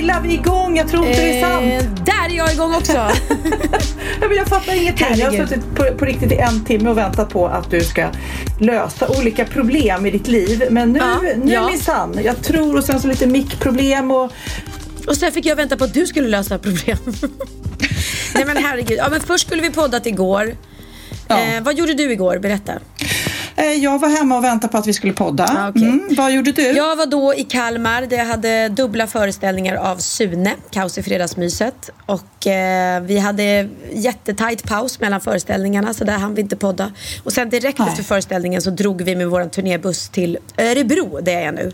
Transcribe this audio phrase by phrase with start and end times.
[0.00, 0.76] Pernilla, vi är igång.
[0.76, 1.64] Jag tror inte det är sant.
[1.98, 2.92] Eh, där är jag igång också.
[2.92, 3.12] Ja,
[4.28, 5.06] men jag fattar ingenting.
[5.10, 5.48] Jag har Herregud.
[5.48, 8.08] suttit på, på riktigt i en timme och väntat på att du ska
[8.60, 10.62] lösa olika problem i ditt liv.
[10.70, 11.66] Men nu, Ja, nu ja.
[11.66, 12.18] minsann.
[12.24, 14.32] Jag tror och sen så lite mickproblem och
[15.06, 16.98] Och sen fick jag vänta på att du skulle lösa problem.
[18.34, 18.98] Nej men herregud.
[18.98, 20.56] Ja, men först skulle vi poddat igår.
[21.28, 21.38] Ja.
[21.40, 22.38] Eh, vad gjorde du igår?
[22.38, 22.72] Berätta.
[23.60, 25.50] Eh, jag var hemma och väntade på att vi skulle podda.
[25.54, 25.82] Ja, okej.
[25.82, 26.62] mm, vad gjorde du?
[26.62, 31.90] Jag var då i Kalmar där jag hade dubbla föreställningar av Sune, Kaos i fredagsmyset.
[32.06, 36.92] Och eh, vi hade jättetajt paus mellan föreställningarna så där hann vi inte podda.
[37.24, 37.88] Och sen direkt Nej.
[37.88, 41.72] efter föreställningen så drog vi med vår turnébuss till Örebro, där jag är nu.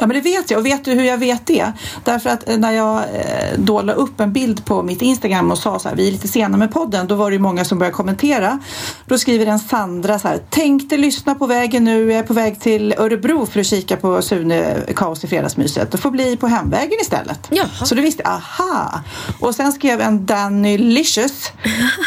[0.00, 0.60] Ja, men det vet jag.
[0.60, 1.72] Och vet du hur jag vet det?
[2.04, 5.58] Därför att eh, när jag eh, då la upp en bild på mitt Instagram och
[5.58, 7.78] sa så här, vi är lite sena med podden, då var det ju många som
[7.78, 8.58] började kommentera.
[9.06, 12.60] Då skriver en Sandra så här, tänkte lyssna på vägen nu, jag är på väg
[12.60, 15.90] till Örebro för att kika på Sune Kaos i fredagsmyset.
[15.90, 17.46] Det får bli på hemvägen istället.
[17.50, 17.66] Jaha.
[17.84, 19.00] Så du visste, aha!
[19.40, 21.52] Och sen skrev en Danny Licious,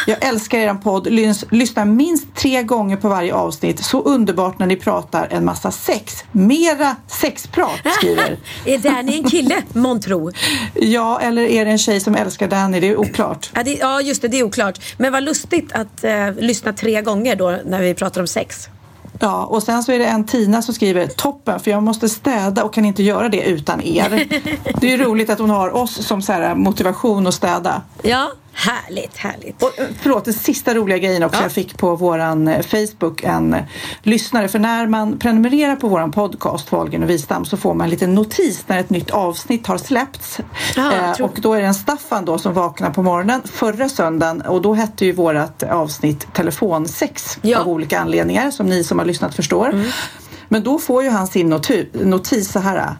[0.06, 4.66] jag älskar eran podd, Lys- lyssnar minst tre gånger på varje avsnitt, så underbart när
[4.66, 6.24] ni pratar en massa sex.
[6.32, 8.38] Mera sexprat, skriver.
[8.64, 10.30] är Danny en kille, månntro?
[10.74, 12.80] Ja, eller är det en tjej som älskar Danny?
[12.80, 13.50] Det är oklart.
[13.54, 14.78] Ja, det, ja, just det, det är oklart.
[14.96, 18.68] Men vad lustigt att eh, lyssna tre gånger då när vi pratar om sex.
[19.20, 22.64] Ja, och sen så är det en Tina som skriver toppen för jag måste städa
[22.64, 24.08] och kan inte göra det utan er.
[24.80, 27.82] Det är ju roligt att hon har oss som så motivation att städa.
[28.02, 29.62] Ja, härligt, härligt.
[29.62, 31.38] Och, eh, förlåt, den sista roliga grejen också.
[31.38, 31.42] Ja.
[31.42, 33.62] Jag fick på våran eh, Facebook en eh,
[34.02, 34.48] lyssnare.
[34.48, 38.14] För när man prenumererar på våran podcast Wahlgren och Wistam så får man en liten
[38.14, 40.40] notis när ett nytt avsnitt har släppts.
[40.76, 44.42] Ja, eh, och då är det en Staffan då som vaknar på morgonen förra söndagen
[44.42, 47.60] och då hette ju vårat avsnitt telefonsex Ja.
[47.60, 49.82] av olika anledningar som ni som har lyssnat förstår.
[50.48, 52.94] Men då får ju han sin noti- notis så här.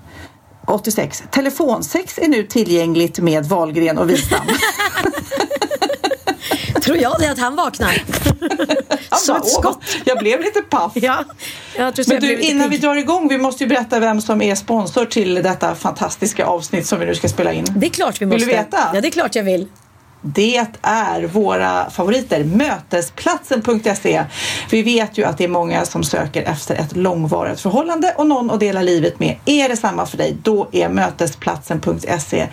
[0.69, 1.23] Eh, 86.
[1.31, 4.47] Telefonsex är nu tillgängligt med Wahlgren och Wistam.
[6.83, 8.03] Tror jag det att han vaknar?
[9.19, 9.79] Som ett skott.
[9.83, 10.93] "Åh, Jag blev lite paff.
[10.95, 11.25] Ja,
[11.77, 12.81] jag tror så Men jag du, innan vi pigg.
[12.83, 17.01] drar igång, vi måste ju berätta vem som är sponsor till detta fantastiska avsnitt som
[17.01, 17.65] vi nu ska spela in.
[17.77, 18.47] Det är klart vi Vill måste.
[18.47, 18.91] du veta?
[18.95, 19.67] Ja, det är klart jag vill.
[20.23, 24.25] Det är våra favoriter, mötesplatsen.se.
[24.71, 28.51] Vi vet ju att det är många som söker efter ett långvarigt förhållande och någon
[28.51, 29.37] att dela livet med.
[29.47, 32.49] Är det samma för dig, då är mötesplatsen.se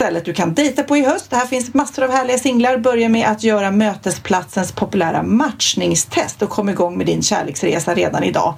[0.00, 1.32] stället du kan dejta på i höst.
[1.32, 2.78] Här finns massor av härliga singlar.
[2.78, 8.54] Börja med att göra Mötesplatsens populära matchningstest och kom igång med din kärleksresa redan idag.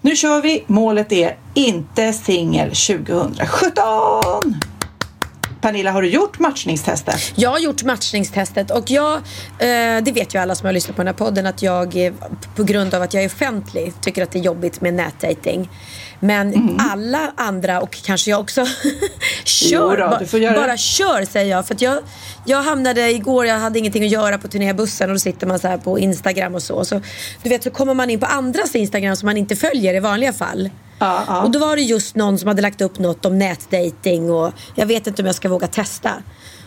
[0.00, 0.64] Nu kör vi!
[0.66, 4.75] Målet är inte singel 2017!
[5.66, 7.32] Pernilla, har du gjort matchningstestet?
[7.36, 11.02] Jag har gjort matchningstestet och jag, eh, det vet ju alla som har lyssnat på
[11.02, 12.12] den här podden att jag eh,
[12.56, 15.68] på grund av att jag är offentlig tycker att det är jobbigt med nätdating.
[16.20, 16.76] Men Mm.
[16.92, 18.66] alla andra och kanske jag också
[19.44, 20.78] kör, då, bara det.
[20.78, 21.66] kör säger jag.
[21.66, 21.98] För jag,
[22.46, 25.68] jag hamnade igår, jag hade ingenting att göra på turnébussen och då sitter man så
[25.68, 26.84] här på Instagram och så.
[26.84, 27.00] så.
[27.42, 30.32] Du vet så kommer man in på andras Instagram som man inte följer i vanliga
[30.32, 30.70] fall.
[30.98, 31.42] Ja, ja.
[31.42, 34.86] Och då var det just någon som hade lagt upp något om nätdating och jag
[34.86, 36.10] vet inte om jag ska våga testa.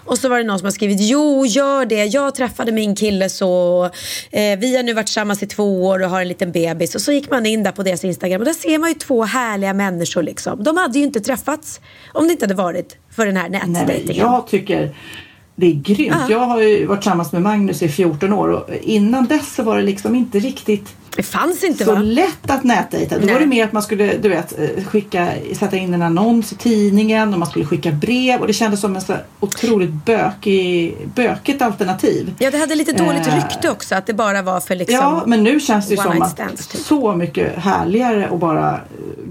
[0.10, 3.30] Och så var det någon som har skrivit, jo gör det, jag träffade min kille
[3.30, 3.84] så,
[4.32, 6.96] eh, vi har nu varit tillsammans i två år och har en liten bebis.
[6.96, 9.24] Och så gick man in där på deras Instagram och där ser man ju två
[9.24, 10.64] härliga människor liksom.
[10.64, 11.82] De hade ju inte träffats
[12.14, 14.26] om det inte hade varit för den här nätdejtingen.
[14.26, 14.96] jag tycker
[15.56, 16.16] Det är grymt.
[16.30, 19.78] Jag har ju varit tillsammans med Magnus i 14 år och innan dess så var
[19.78, 22.00] det liksom inte riktigt Det fanns inte så va?
[22.02, 23.20] lätt att nätdejta.
[23.20, 23.34] Då Nej.
[23.34, 25.28] var det mer att man skulle du vet, eh, skicka,
[25.60, 28.96] sätta in en annons i tidningen och man skulle skicka brev och det kändes som
[28.96, 32.34] en så otroligt bökig, bökigt alternativ.
[32.40, 33.36] Ja, det hade lite dåligt Eh.
[33.36, 34.96] rykte också att det bara var för liksom...
[34.96, 36.82] Ja, men nu känns det ju som att stands, typ.
[36.82, 38.80] så mycket härligare att bara eh,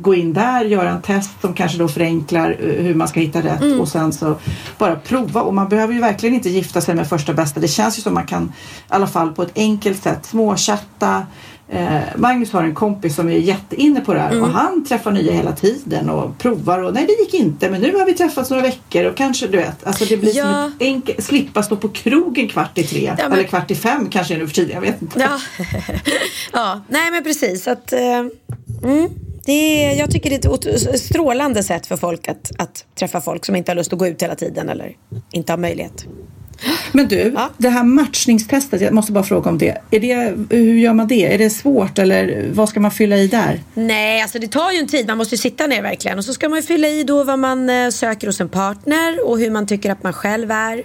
[0.01, 3.39] gå in där, göra en test som kanske då förenklar eh, hur man ska hitta
[3.39, 3.81] rätt Mm.
[3.81, 4.35] och sen så
[4.79, 5.43] bara prova.
[5.43, 7.61] Och man behöver ju verkligen inte gifta sig med första bästa.
[7.61, 8.49] Det känns ju som man kan i
[8.89, 11.27] alla fall på ett enkelt sätt småchatta.
[11.71, 14.43] Eh, Magnus har en kompis som är jätteinne på det här Mm.
[14.43, 17.97] och han träffar nya hela tiden och provar och nej det gick inte men nu
[17.97, 20.67] har vi träffats några veckor och kanske du vet alltså det blir som Ja.
[20.67, 24.09] ett enkelt, slippa stå på krogen kvart i tre Ja, men- eller kvart i fem
[24.11, 25.21] kanske nu för tiden, jag vet inte.
[25.21, 25.39] Ja,
[26.53, 27.69] ja nej men precis.
[27.69, 28.19] Att, eh,
[28.83, 29.09] mm,
[29.45, 29.53] det
[29.85, 33.57] är, jag tycker det är ett strålande sätt för folk att, att träffa folk som
[33.57, 34.97] inte har lust att gå ut hela tiden eller
[35.33, 36.07] inte har möjlighet.
[36.93, 37.51] Men du, Ja.
[37.57, 39.79] det här matchningstestet, jag måste bara fråga om det.
[39.91, 40.35] Är det.
[40.57, 41.35] Hur gör man det?
[41.35, 43.61] Är det svårt eller vad ska man fylla i där?
[43.75, 45.07] Nej, alltså det tar ju en tid.
[45.07, 46.19] Man måste ju sitta ner verkligen.
[46.19, 49.29] Och så ska man ju fylla i då vad man eh, söker hos en partner
[49.29, 50.83] och hur man tycker att man själv är.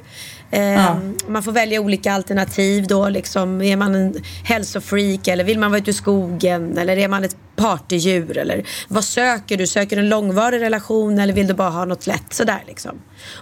[0.53, 0.99] Eh, Ja.
[1.27, 3.09] Man får välja olika alternativ då.
[3.09, 4.13] Liksom, är man en
[4.43, 6.77] hälsofreak eller vill man vara ute i skogen?
[6.77, 8.37] Eller är man ett partydjur?
[8.37, 9.67] Eller vad söker du?
[9.67, 12.91] Söker du en långvarig relation eller vill du bara ha något lätt sådär liksom?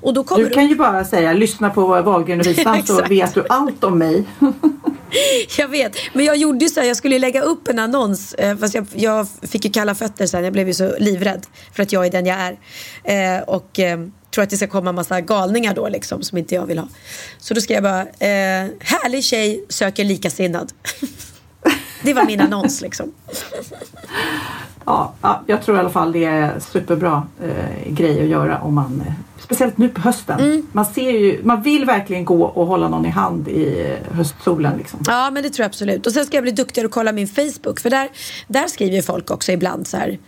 [0.01, 3.33] Och då kommer Du kan ju bara säga lyssna på Wahlgren och Wistam så vet
[3.33, 4.23] du allt om mig.
[5.57, 8.57] Jag vet, men jag gjorde ju så här, jag skulle lägga upp en annons eh,
[8.57, 11.91] fast jag, jag fick ju kalla fötter sen, jag blev ju så livrädd för att
[11.91, 12.37] jag är den jag
[13.03, 13.37] är.
[13.37, 13.99] Eh, och eh,
[14.31, 16.87] tror att det ska komma en massa galningar då liksom som inte jag vill ha.
[17.37, 20.73] Så då skrev jag bara, eh, härlig tjej söker likasinnad.
[22.03, 23.11] det var min annons liksom.
[24.85, 28.75] Ja, ja, jag tror i alla fall det är superbra eh, grej att göra om
[28.75, 29.13] man eh,
[29.51, 30.39] Speciellt nu på hösten.
[30.39, 30.67] Mm.
[30.71, 34.77] Man ser ju, man vill verkligen gå och hålla någon i hand i eh, höstsolen
[34.77, 34.99] liksom.
[35.07, 36.07] Ja men det tror jag absolut.
[36.07, 37.79] Och sen ska jag bli duktigare och kolla min Facebook.
[37.79, 38.09] För där,
[38.47, 40.19] där skriver folk också ibland så här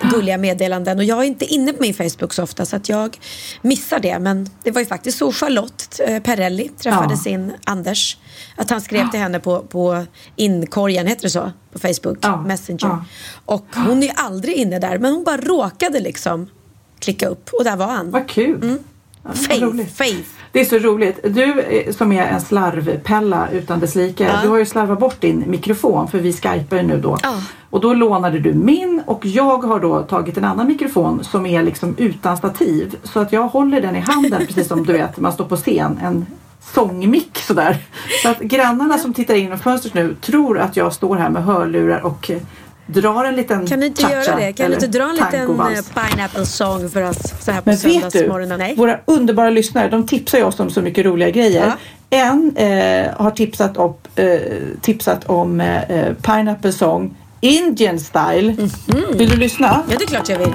[0.00, 0.98] gulliga meddelanden.
[0.98, 3.18] Och jag är inte inne på min Facebook så ofta så att jag
[3.62, 4.18] missar det.
[4.18, 7.16] Men det var ju faktiskt så Charlotte eh, Perrelli träffade Ja.
[7.16, 8.16] sin Anders.
[8.56, 10.04] Att han skrev till henne på, på
[10.36, 11.52] inkorgen, heter det så?
[11.72, 12.42] På Facebook, Ja.
[12.42, 12.78] Messenger.
[12.82, 13.04] Ja.
[13.44, 14.98] Och hon är aldrig inne där.
[14.98, 16.50] Men hon bara råkade liksom
[16.98, 17.50] klicka upp.
[17.52, 18.10] Och där var han.
[18.10, 18.78] Vad kul!
[19.22, 19.94] Ja, vad Faith.
[19.94, 20.28] Faith.
[20.56, 21.18] Det är så roligt.
[21.22, 24.24] Du eh, som är en slarvpella utan dess like.
[24.24, 24.42] Ja.
[24.42, 27.18] Du har ju slarvat bort din mikrofon för vi skypar ju nu då.
[27.22, 27.34] Ja.
[27.70, 31.62] Och då lånade du min och jag har då tagit en annan mikrofon som är
[31.62, 32.96] liksom utan stativ.
[33.02, 36.00] Så att jag håller den i handen precis som du vet man står på scen.
[36.02, 36.26] En
[36.60, 37.76] sångmick sådär.
[38.22, 41.44] Så att grannarna som tittar in genom fönstret nu tror att jag står här med
[41.44, 42.38] hörlurar och eh,
[42.86, 44.52] drar en liten Kan du inte göra det?
[44.52, 47.76] Kan du inte dra en liten eh, pineapple song för oss så här på Men
[47.76, 48.58] vet du, söndagsmorgonen?
[48.58, 48.74] Nej.
[48.76, 51.72] våra underbara lyssnare de tipsar ju oss om så mycket roliga grejer.
[52.10, 54.38] En eh, har tipsat, upp, eh,
[54.80, 58.52] tipsat om eh, Pineapple Song Indian Style.
[58.52, 59.18] Mhm.
[59.18, 59.84] Vill du lyssna?
[59.90, 60.54] Ja, det är klart jag vill.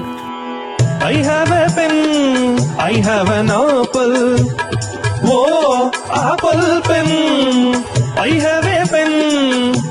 [1.10, 2.58] I have a pen,
[2.92, 4.38] I have an apple.
[5.24, 7.08] Whoa, apple pen.
[8.16, 9.12] I have a pen,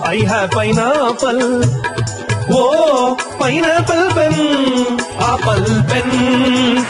[0.04, 1.64] I have pineapple.
[2.54, 4.36] Whoa, pineapple pen,
[5.20, 6.10] apple pen,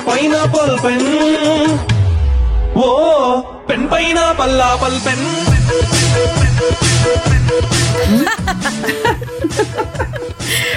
[0.05, 1.03] pineapple pen.
[2.73, 4.97] Whoa, pen pineapple apple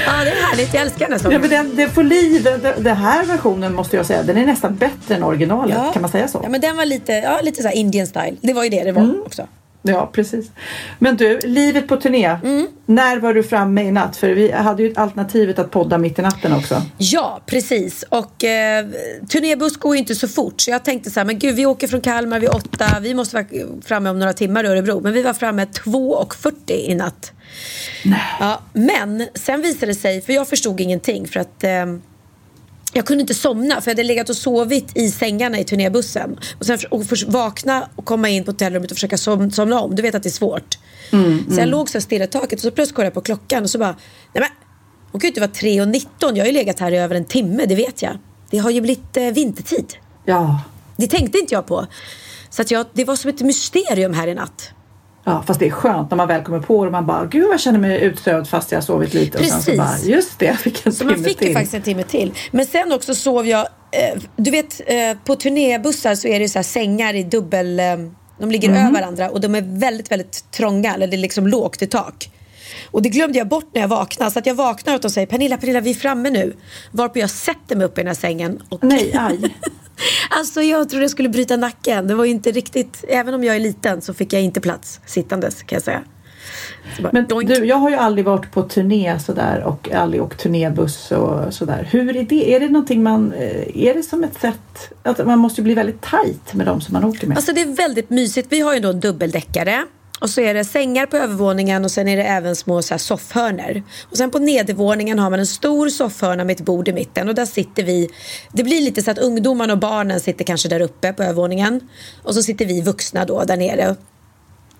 [0.06, 0.74] Ja, det är härligt.
[0.74, 1.40] Jag älskar den här Ja, sången.
[1.40, 2.42] men den, den får liv.
[2.42, 5.76] Den, den, här versionen måste jag säga, den är nästan bättre än originalet.
[5.78, 5.92] Ja.
[5.92, 6.40] Kan man säga så?
[6.42, 8.36] Ja, men den var lite, ja, lite så Indian style.
[8.40, 9.22] Det var ju det det var Mm.
[9.26, 9.46] också.
[9.86, 10.50] Ja, precis.
[10.98, 12.26] Men du, livet på turné.
[12.26, 12.66] Mm.
[12.86, 14.16] När var du framme i natt?
[14.16, 16.82] För vi hade ju alternativet att podda mitt i natten också.
[16.98, 18.02] Ja, precis.
[18.02, 18.86] Och eh,
[19.28, 20.60] turnébuss går ju inte så fort.
[20.60, 22.86] Så jag tänkte så här, men gud, vi åker från Kalmar vid åtta.
[23.00, 23.46] Vi måste vara
[23.84, 25.00] framme om några timmar i Örebro.
[25.00, 27.32] Men vi var framme 2.40 i natt.
[28.40, 31.28] Ja, men sen visade det sig, för jag förstod ingenting.
[31.28, 31.64] För att...
[31.64, 31.86] Eh,
[32.94, 36.38] jag kunde inte somna för jag hade legat och sovit i sängarna i turnébussen.
[36.58, 39.94] Och sen och för, vakna och komma in på hotellrummet och försöka som, somna om.
[39.94, 40.78] Du vet att det är svårt.
[41.54, 43.70] så jag låg så stilla i taket och så plötsligt kollade jag på klockan och
[43.70, 43.96] så bara,
[44.32, 44.48] nej men
[45.12, 46.06] hon kan ju inte vara 3.19.
[46.20, 48.18] Jag har ju legat här i över en timme, det vet jag.
[48.50, 49.94] Det har ju blivit eh, vintertid.
[50.24, 50.60] Ja.
[50.96, 51.86] Det tänkte inte jag på.
[52.50, 54.70] Så att jag, det var som ett mysterium här i natt.
[55.24, 57.46] Ja, fast det är skönt när man väl kommer på det och man bara, gud
[57.52, 59.38] jag känner mig utsövd fast jag har sovit lite.
[59.38, 59.78] Och sen så Precis.
[59.78, 61.54] bara, just det, jag fick en Så man timme fick ju till.
[61.54, 62.32] faktiskt en timme till.
[62.50, 66.58] Men sen också sov jag, eh, du vet eh, på turnébussar så är det så
[66.58, 67.84] här sängar i dubbel, eh,
[68.40, 68.80] de ligger Mm.
[68.86, 72.30] över varandra och de är väldigt, väldigt trånga, eller det är liksom lågt i tak.
[72.90, 74.30] Och det glömde jag bort när jag vaknade.
[74.30, 76.56] Så att jag vaknar och de säger Pernilla, Pernilla vi är framme nu.
[76.90, 79.38] Varpå jag sätter mig upp i den här sängen och Nej, aj.
[80.30, 82.06] Alltså jag trodde jag skulle bryta nacken.
[82.06, 85.00] Det var ju inte riktigt, även om jag är liten så fick jag inte plats
[85.06, 86.02] sittandes kan jag säga.
[87.02, 87.48] Bara, Men doink.
[87.50, 91.88] du, jag har ju aldrig varit på turné sådär och aldrig åkt turnébuss och sådär.
[91.90, 92.54] Hur är det?
[92.54, 93.32] Är det någonting man...
[93.32, 94.92] eh, Är det som ett sätt...
[95.02, 97.36] Att man måste ju bli väldigt tajt med de som man åker med.
[97.36, 98.48] Alltså det är väldigt mysigt.
[98.50, 99.84] Vi har ju då en dubbeldäckare.
[100.20, 102.98] Och så är det sängar på övervåningen och sen är det även små så här
[102.98, 103.82] soffhörnor.
[104.10, 107.34] Och sen på nedervåningen har man en stor soffhörna med ett bord i mitten och
[107.34, 108.10] där sitter vi.
[108.52, 111.88] Det blir lite så att ungdomarna och barnen sitter kanske där uppe på övervåningen.
[112.22, 113.96] Och så sitter vi vuxna då där nere.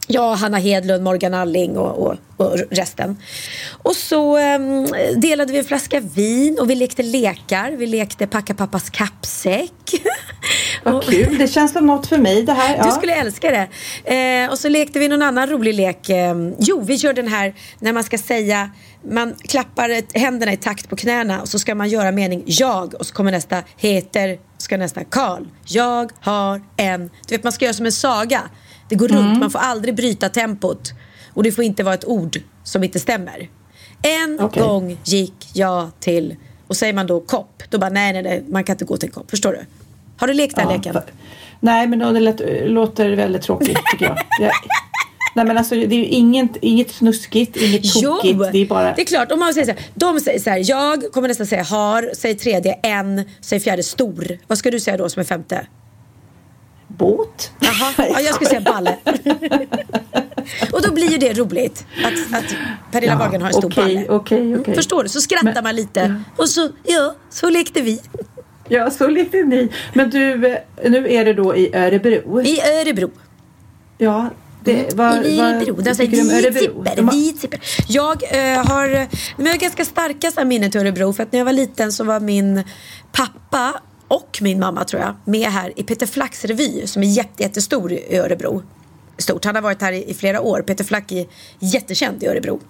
[0.06, 3.16] Jag, Hanna Hedlund, Morgan Alling och, och, och resten.
[3.82, 7.70] Och så em, delade vi en flaska vin och vi lekte lekar.
[7.70, 9.70] Vi lekte packa pappas kappsäck.
[10.84, 11.38] Vad kul!
[11.38, 12.68] Det känns som något för mig det här.
[12.82, 12.90] Du Ja.
[12.90, 13.68] skulle älska det.
[14.14, 16.08] Eh, och så lekte vi någon annan rolig lek.
[16.11, 18.70] Eh, jo, vi kör den här när man ska säga,
[19.11, 23.06] man klappar händerna i takt på knäna och så ska man göra mening jag och
[23.06, 25.44] så kommer nästa heter, ska nästa Karl.
[25.66, 28.42] Jag har en, du vet man ska göra som en saga.
[28.88, 30.93] Det går runt, man får aldrig bryta tempot.
[31.35, 33.49] Och det får inte vara ett ord som inte stämmer.
[34.03, 34.62] En Okej.
[34.62, 36.37] gång gick jag till,
[36.67, 39.09] och säger man då kopp, då bara nej, nej, nej, man kan inte gå till
[39.09, 39.31] en kopp.
[39.31, 39.61] Förstår du?
[40.17, 40.97] Har du lekt den Ja, leken?
[41.61, 44.19] Nej, men det lät, låter väldigt tråkigt tycker jag.
[44.41, 44.53] jag
[45.35, 48.38] nej, men alltså det är ju inget, inget snuskigt, inget tokigt.
[48.53, 48.93] Det är bara...
[48.95, 49.33] det är klart.
[49.33, 52.35] Om man säger så här, de säger så här, jag kommer nästan säga har, säger
[52.35, 54.38] tredje en, säger fjärde stor.
[54.47, 55.67] Vad ska du säga då som är femte?
[56.96, 57.50] Båt?
[57.60, 58.96] Jaha, ja, jag skulle säga balle.
[60.72, 62.54] och då blir ju det roligt att, att
[62.92, 63.98] Pernilla Ja, har en stor okej, balle.
[63.98, 64.74] Mm, okej, okej.
[64.74, 65.08] Förstår du?
[65.08, 68.00] Så skrattar Men- man lite och så, ja, så lekte vi.
[68.68, 69.68] Ja, så lekte ni.
[69.92, 72.42] Men du, eh, nu är det då i Örebro.
[72.42, 73.10] I Örebro.
[73.98, 74.30] Ja,
[74.64, 75.74] det, vad, I vad Örebro.
[75.82, 77.10] Där tycker du om Örebro?
[77.10, 77.60] vitsipper.
[77.88, 78.88] Jag eh, har,
[79.36, 81.12] men jag har ganska starka minnen till Örebro.
[81.12, 82.62] För att när jag var liten så var min
[83.12, 87.42] pappa och min mamma tror jag med här i Peter Flacks revy som är jätte,
[87.42, 88.62] jättestor i Örebro.
[89.18, 89.44] Stort.
[89.44, 90.62] Han har varit här i, i flera år.
[90.62, 91.26] Peter Flack är
[91.58, 92.61] jättekänd i Örebro.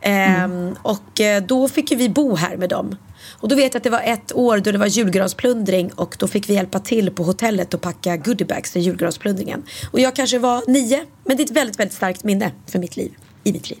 [0.00, 2.96] Ehm, och eh, då fick vi bo här med dem.
[3.30, 6.26] Och då vet jag att det var ett år då det var julgransplundring och då
[6.28, 9.62] fick vi hjälpa till på hotellet och packa goodiebags till julgransplundringen.
[9.90, 12.96] Och jag kanske var nio, men det är ett väldigt, väldigt starkt minne för mitt
[12.96, 13.12] liv.
[13.44, 13.78] I mitt liv.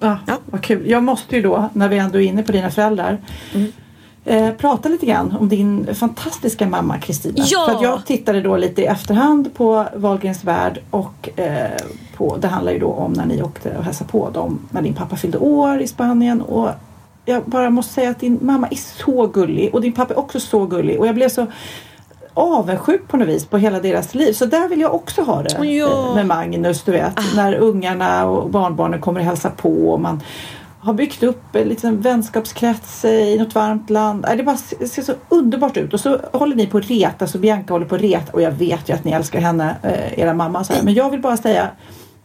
[0.00, 0.38] Ja, Ja.
[0.46, 0.90] Vad kul.
[0.90, 3.20] Jag måste ju då, när vi ändå är inne på dina föräldrar,
[3.54, 3.72] Mm.
[4.24, 7.34] Eh, prata lite grann om din fantastiska mamma Kristina.
[7.36, 7.66] Ja.
[7.68, 11.70] För jag tittade då lite i efterhand på Wahlgrens värld och eh,
[12.16, 14.94] på, det handlar ju då om när ni åkte och hälsade på dem när din
[14.94, 16.42] pappa fyllde år i Spanien.
[16.42, 16.70] Och
[17.24, 20.40] jag bara måste säga att din mamma är så gullig och din pappa är också
[20.40, 21.46] så gullig och jag blev så
[22.34, 24.32] avundsjuk på något vis på hela deras liv.
[24.32, 26.08] Så där vill jag också ha det Ja.
[26.08, 27.20] eh, med Magnus, du vet.
[27.36, 30.20] När ungarna och barnbarnen kommer och hälsa på och man
[30.84, 34.26] har byggt upp en liten vänskapskrets i något varmt land.
[34.36, 37.74] Det bara ser så underbart ut och så håller ni på att reta, så Bianca
[37.74, 40.64] håller på att reta och jag vet ju att ni älskar henne, eh, era mamma.
[40.64, 40.82] Så här.
[40.82, 41.70] Men jag vill bara säga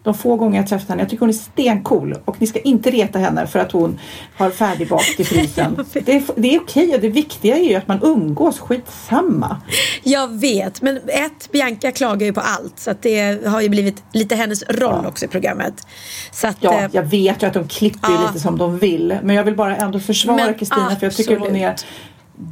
[0.03, 2.91] de få gånger jag träffat henne, jag tycker hon är stencool och ni ska inte
[2.91, 3.99] reta henne för att hon
[4.37, 5.85] har färdigbakt i frysen.
[5.93, 9.61] Det är, det är okej och det viktiga är ju att man umgås, skitsamma.
[10.03, 12.79] Jag vet, men ett, Bianca klagar ju på allt.
[12.79, 15.87] Så att det har ju blivit lite hennes roll också i programmet.
[16.31, 18.27] Så att, Ja, eh, jag vet ju att de klipper Ja.
[18.27, 19.17] lite som de vill.
[19.23, 21.75] Men jag vill bara ändå försvara Kristina för jag tycker hon är.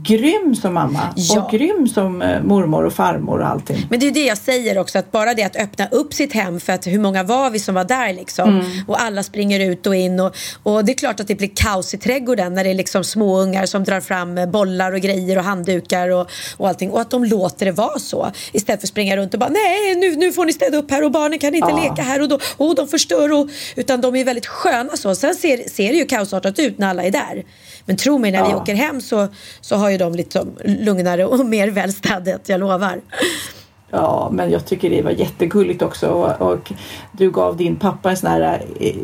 [0.03, 1.13] Grym som mamma.
[1.15, 1.41] Ja.
[1.41, 3.87] Och grym som eh, mormor och farmor och allting.
[3.89, 6.33] Men det är ju det jag säger också, att bara det att öppna upp sitt
[6.33, 8.63] hem för att hur många var vi som var där liksom?
[8.87, 11.93] Och alla springer ut och in och, och det är klart att det blir kaos
[11.93, 15.37] i trädgården när det är liksom små ungar som drar fram eh, bollar och grejer
[15.37, 16.91] och handdukar och, och allting.
[16.91, 19.95] Och att de låter det vara så istället för att springa runt och bara nej
[19.95, 21.81] nu, nu får ni städa upp här och barnen kan inte Ja.
[21.83, 25.15] leka här och, då, och de förstör och, utan de är väldigt sköna så.
[25.15, 27.45] Sen ser, ser det ju kaosartat ut när alla är där.
[27.85, 28.57] Men tro mig när vi Ja.
[28.57, 29.27] åker hem så,
[29.61, 33.01] så har ju de lite lugnare och mer välstädat, jag lovar.
[33.91, 36.07] Ja, men jag tycker det var jättegulligt också.
[36.07, 36.71] Och, och
[37.11, 38.95] du gav din pappa en sån här eh,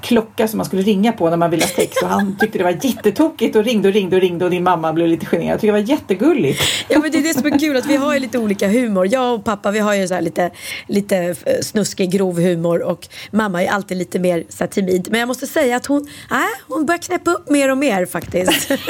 [0.00, 2.02] klocka som man skulle ringa på när man ville ha sex.
[2.02, 4.92] Och han tyckte det var jättetokigt och ringde och ringde och ringde och din mamma
[4.92, 5.52] blev lite generad.
[5.52, 6.62] Jag tycker det var jättegulligt.
[6.88, 9.08] Ja men det är det som är kul att vi har ju lite olika humor.
[9.10, 10.50] Jag och pappa vi har ju så här lite,
[10.86, 15.08] lite eh, snuskig grov humor och mamma är alltid lite mer så här timid.
[15.10, 16.36] Men jag måste säga att hon, äh,
[16.68, 18.70] hon börjar knäppa upp mer och mer faktiskt.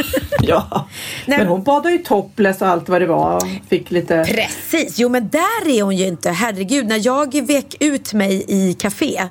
[0.41, 0.89] Ja,
[1.27, 3.41] Nej, men hon badade ju topless och allt vad det var.
[3.69, 4.25] Fick lite...
[4.25, 6.31] Precis, jo men där är hon ju inte.
[6.31, 9.23] Herregud, när jag vek ut mig i café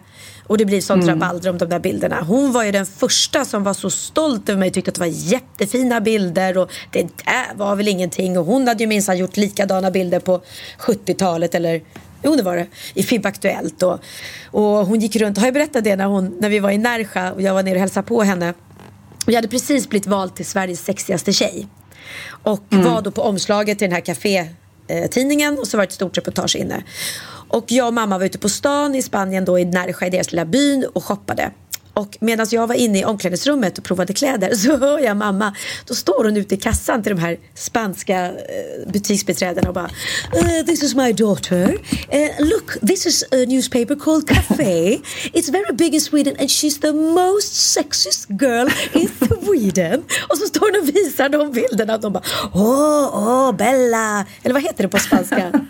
[0.43, 1.21] och det blir sånt Mm.
[1.21, 2.21] rabalder om de där bilderna.
[2.21, 5.07] Hon var ju den första som var så stolt över mig tyckte att det var
[5.07, 8.37] jättefina bilder och det där var väl ingenting.
[8.37, 10.41] Och hon hade ju minsann gjort likadana bilder på
[10.79, 11.81] 70-talet eller
[12.23, 13.99] Jo det var det, i FIB Aktuellt och,
[14.51, 17.31] och hon gick runt, har jag berättat det när, hon, när vi var i Närsjö
[17.31, 18.53] och jag var nere och hälsade på henne.
[19.25, 21.67] Vi hade precis blivit vald till Sveriges sexigaste tjej.
[22.27, 24.01] Och var då på omslaget till den här
[24.87, 26.83] Eh, tidningen och så var det ett stort reportage inne.
[27.47, 30.31] Och jag och mamma var ute på stan i Spanien då i Nerja i deras
[30.31, 31.51] lilla byn och shoppade.
[31.95, 35.55] Och medan jag var inne i omklädningsrummet och provade kläder så hör jag mamma.
[35.85, 39.89] Då står hon ute i kassan till de här spanska eh, butiksbiträdena och bara
[40.33, 41.77] "Eh, This is my daughter.
[42.09, 44.99] Eh, look, this is a newspaper called Café.
[45.33, 49.09] It's very big in Sweden and she's the most sexiest girl in
[49.45, 50.03] Sweden.
[50.29, 51.95] Och så står hon och visar de bilderna.
[51.95, 52.23] Och de bara
[52.53, 54.25] Åh, åh, Bella.
[54.43, 55.51] Eller vad heter det på spanska?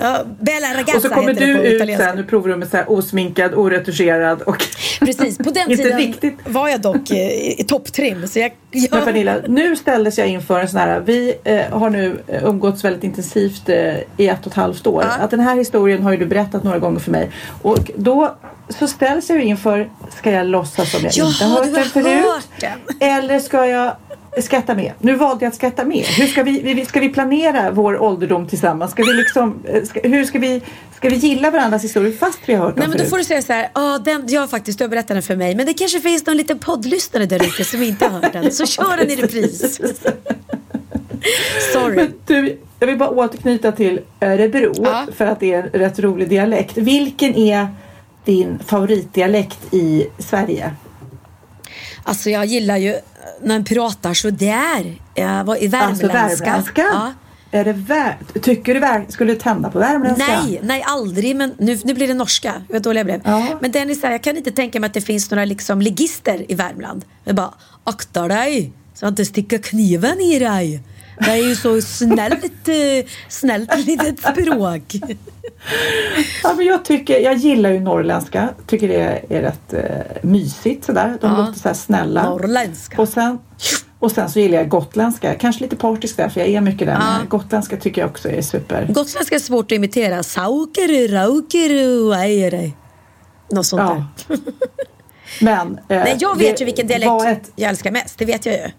[0.00, 2.08] Ja, Bella ragazza Och så kommer heter det du på ut italienska.
[2.10, 4.64] sen ur provrummet så här osminkad, oretuscherad och
[5.00, 6.34] Precis, på den Inte tiden riktigt.
[6.44, 8.26] var jag dock eh, i topptrim.
[8.26, 11.90] Så jag, Men jag, Pernilla, nu ställdes jag inför en sån här, vi eh, har
[11.90, 15.04] nu eh, umgåtts väldigt intensivt eh, i ett och ett halvt år.
[15.08, 15.24] Ja.
[15.24, 17.30] Att den här historien har ju du berättat några gånger för mig.
[17.62, 18.34] Och då
[18.68, 22.24] så ställs jag inför, ska jag låtsas som jag Jaha, inte hört den förut?
[22.24, 22.78] hört den.
[23.00, 23.96] Eller ska jag
[24.42, 24.92] skatta med?
[24.98, 26.04] Nu valde jag att skatta med.
[26.06, 28.90] Hur ska vi, ska vi planera vår ålderdom tillsammans?
[28.90, 30.62] Ska vi liksom, eh, ska, hur ska vi,
[30.96, 33.10] ska vi gilla varandras historier fast vi har hört nej, dem men då förut?
[33.10, 35.36] får du säga så här, ah, den, jag har faktiskt, du har berättat den för
[35.36, 38.52] mig, men det kanske finns någon liten poddlyssnare där ute som inte har hört den.
[38.52, 39.80] Så kör den i repris.
[41.72, 41.96] Sorry.
[41.96, 45.06] Men du, jag vill bara återknyta till Örebro Ja.
[45.16, 46.76] för att det är en rätt rolig dialekt.
[46.76, 47.68] Vilken är
[48.24, 50.70] din favoritdialekt i Sverige?
[52.02, 52.96] Alltså jag gillar ju
[53.42, 54.98] när man pratar så där.
[55.14, 56.44] Jag var i Alltså värmländska.
[56.46, 56.82] värmländska?
[56.82, 57.12] Ja.
[57.50, 60.26] Är det vär- Tycker du vär- skulle du tända på värmländska?
[60.42, 61.36] Nej, nej aldrig.
[61.36, 62.52] Men nu, nu blir det norska.
[62.68, 63.20] Vad dålig jag blev.
[63.24, 63.46] Ja.
[63.60, 65.80] Men den är så här, jag kan inte tänka mig att det finns några liksom
[65.82, 67.04] ligister i Värmland.
[67.24, 67.54] Jag bara,
[67.84, 70.80] akta dig så att inte sticka kniven i dig.
[71.18, 74.82] Det är ju så snällt, eh, snällt litet språk.
[76.42, 78.48] Ja, men jag, tycker, jag gillar ju norrländska.
[78.66, 81.18] Tycker det är rätt eh, mysigt sådär.
[81.20, 81.38] De Ja.
[81.38, 82.30] låter så här snälla.
[82.30, 83.02] Norrländska.
[83.02, 83.38] Och sen,
[83.98, 85.34] och sen så gillar jag gotländska.
[85.34, 86.98] Kanske lite partisk där för jag är mycket där.
[86.98, 88.86] Men gotländska tycker jag också är super.
[88.86, 90.22] Gotländska är svårt att imitera.
[90.22, 92.70] Saukeru, raukeru, ajere.
[93.50, 94.06] Något sånt Ja.
[94.28, 94.38] där.
[95.40, 98.18] Men, eh, Nej, jag vet det ju vilken dialekt Ett, jag älskar mest.
[98.18, 98.70] Det vet jag ju.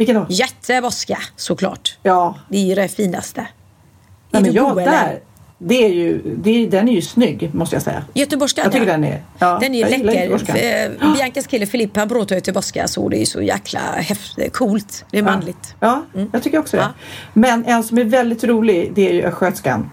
[0.00, 0.26] Vilken då?
[0.28, 1.98] Göteborgska, såklart.
[2.02, 3.40] Ja, Det är ju det finaste.
[4.30, 5.18] Nej, men du jag, där,
[5.58, 8.04] det är ju, det är, den är ju snygg måste jag säga.
[8.14, 8.92] Göteborgskan Jag tycker ja.
[8.92, 11.00] den är- ja, den är läcker.
[11.06, 15.04] Eh, Biancas kille Filip han pratar göteborgska så det är ju så jäkla häftigt, coolt.
[15.10, 15.74] Det är manligt.
[15.80, 16.82] Ja, jag tycker också det.
[16.82, 16.88] Ja.
[17.32, 19.90] Men en som är väldigt rolig det är ju östgötskan.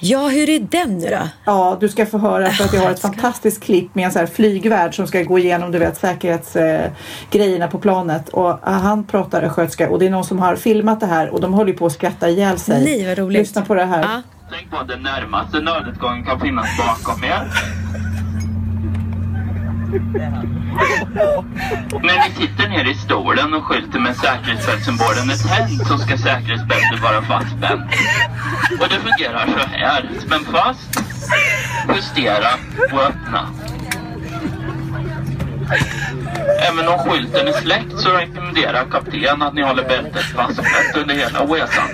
[0.00, 1.28] Ja, hur är den nu då?
[1.44, 4.18] Ja, du ska få höra för att jag har ett fantastiskt klipp med en så
[4.18, 8.28] här flygvärd som ska gå igenom du vet, säkerhetsgrejerna eh, på planet.
[8.28, 11.40] Och eh, han pratar östgötska och det är någon som har filmat det här och
[11.40, 12.84] de håller på att skratta ihjäl sig.
[12.84, 13.38] Nej, vad roligt.
[13.38, 14.02] Lyssna på det här.
[14.02, 14.22] Ja.
[14.50, 17.48] Tänk på att den närmaste nödutgången kan finnas bakom er.
[22.02, 27.02] När ni sitter ner i stolen och skylten med säkerhetsbältsymbolen är tänd så ska säkerhetsbältet
[27.02, 27.92] vara fastspänt.
[28.80, 30.10] Och det fungerar så här.
[30.20, 31.00] Spänn fast,
[31.94, 32.48] justera
[32.92, 33.48] och öppna.
[36.70, 41.44] Även om skylten är släckt så rekommenderar kapten att ni håller bältet fastspänt under hela
[41.44, 41.88] resan.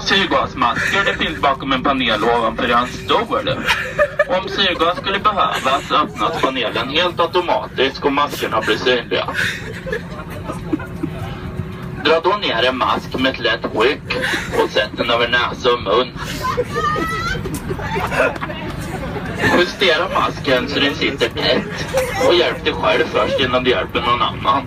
[0.00, 3.50] Syrgasmasker det finns bakom en panel ovanför hans stol.
[4.28, 9.28] Om syrgas skulle behövas öppnas panelen helt automatiskt och maskerna blir synliga.
[12.04, 14.16] Dra då ner en mask med ett lätt ryck
[14.62, 16.08] och sätt den över näsa och mun.
[19.58, 21.86] Justera masken så den sitter tätt
[22.28, 24.62] och hjälp dig själv först innan du hjälper någon annan.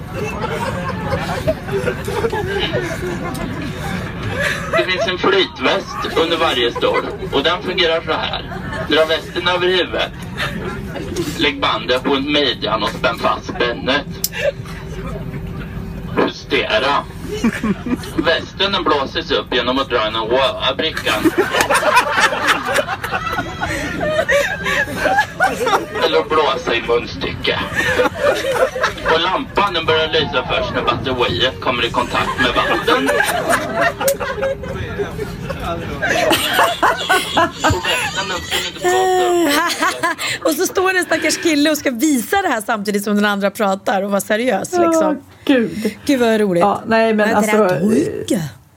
[4.77, 8.51] Det finns en flytväst under varje stol och den fungerar så här.
[8.89, 10.11] Dra västen över huvudet.
[11.37, 14.05] Lägg bandet på midjan och spänn fast spännet.
[16.17, 17.03] Justera.
[18.15, 21.31] Västen den blåses upp genom att dra i den röda brickan.
[26.05, 27.59] Eller blåsa i munstycke.
[29.13, 33.09] Och lampan den börjar lysa först när batteriet kommer i kontakt med vatten.
[37.61, 39.57] Och västen den ska inte blåsa
[40.03, 40.45] upp.
[40.45, 43.51] och så står en stackars kille och ska visa det här samtidigt som den andra
[43.51, 45.03] pratar och vara seriös liksom.
[45.03, 45.95] Ja, gud.
[46.05, 46.61] Gud vad roligt.
[46.61, 47.69] Ja, nej men alltså.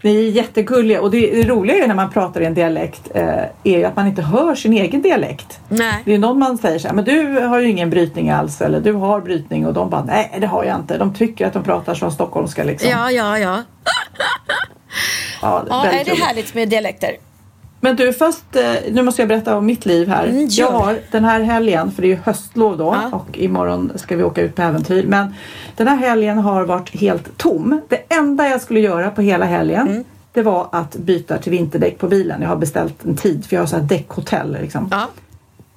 [0.05, 3.25] Ni är jättegulliga och det, det roliga är när man pratar i en dialekt eh,
[3.64, 5.61] är ju att man inte hör sin egen dialekt.
[5.69, 6.03] Nej.
[6.05, 8.81] Det är någon man säger så här, men du har ju ingen brytning alls eller
[8.81, 10.99] du har brytning och de bara nej det har jag inte.
[10.99, 12.90] De tycker att de pratar som stockholmska liksom.
[12.90, 13.62] Ja, ja, ja.
[15.43, 16.25] Ja, Ja, är det roligt.
[16.25, 17.11] härligt med dialekter?
[17.81, 18.62] Men du, först, eh,
[18.93, 20.27] nu måste jag berätta om mitt liv här.
[20.27, 23.17] Mm, jag har den här helgen, för det är ju höstlov då Ja.
[23.17, 25.05] och imorgon ska vi åka ut på äventyr.
[25.07, 25.35] Men
[25.76, 27.80] den här helgen har varit helt tom.
[27.88, 30.04] Det enda jag skulle göra på hela helgen Mm.
[30.32, 32.42] det var att byta till vinterdäck på bilen.
[32.42, 34.52] Jag har beställt en tid för jag har så här däckhotell.
[34.60, 34.88] Liksom.
[34.90, 35.08] Ja.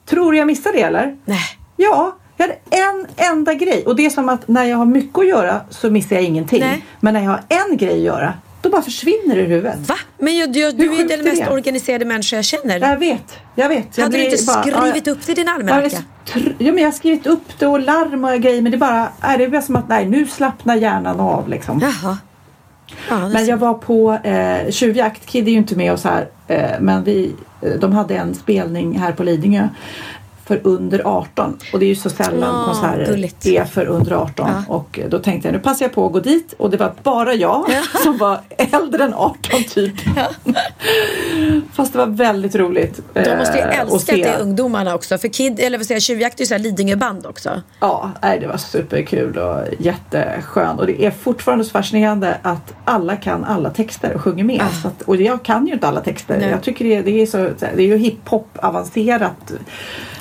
[0.05, 1.17] Tror du jag missade det eller?
[1.25, 1.39] Nej.
[1.75, 3.83] Ja, jag hade en enda grej.
[3.85, 6.59] Och det är som att när jag har mycket att göra så missar jag ingenting.
[6.59, 6.85] Nej.
[6.99, 9.89] Men när jag har en grej att göra, då bara försvinner det ur huvudet.
[9.89, 9.95] Va?
[10.17, 11.49] Men jag, jag, du är den är mest det?
[11.49, 12.79] organiserade människa jag känner.
[12.79, 13.97] Jag vet, jag vet.
[13.97, 15.97] Jag Hade du inte bara- skrivit ja, upp det i din Ja, almanacka?
[16.25, 18.79] tr- ja, men jag har skrivit upp det och larm och grejer men det är
[18.79, 21.79] bara, nej, det är bara som att nej, nu slappnar hjärnan av liksom.
[21.79, 22.17] Jaha.
[23.09, 26.27] Ja, är Men jag var på eh, tjuvjakt, Kid är ju inte med oss här,
[26.47, 27.35] eh, men vi,
[27.79, 29.67] de hade en spelning här på Lidingö
[30.47, 33.45] för under 18 och det är ju så sällan Ja, konserter gulligt.
[33.45, 34.73] är för under 18 Ja.
[34.73, 37.33] och då tänkte jag nu passar jag på att gå dit och det var bara
[37.33, 37.65] jag
[38.03, 39.93] som var äldre än 18 typ.
[41.73, 42.99] Fast det var väldigt roligt.
[43.13, 44.15] De måste ju eh, att älska att se.
[44.15, 45.17] det är ungdomarna också.
[45.17, 47.61] För Kid, eller vad säger Tjuvjakt är ju såhär Lidingö-band också.
[47.79, 50.79] Ja, nej, det var superkul och jätteskönt.
[50.79, 54.61] Och det är fortfarande så fascinerande att alla kan alla texter och sjunger med.
[54.81, 56.35] Så att, och jag kan ju inte alla texter.
[56.35, 56.39] Ah.
[56.39, 56.49] Nej.
[56.49, 59.51] Jag tycker det, det är så, det är ju hiphop avancerat.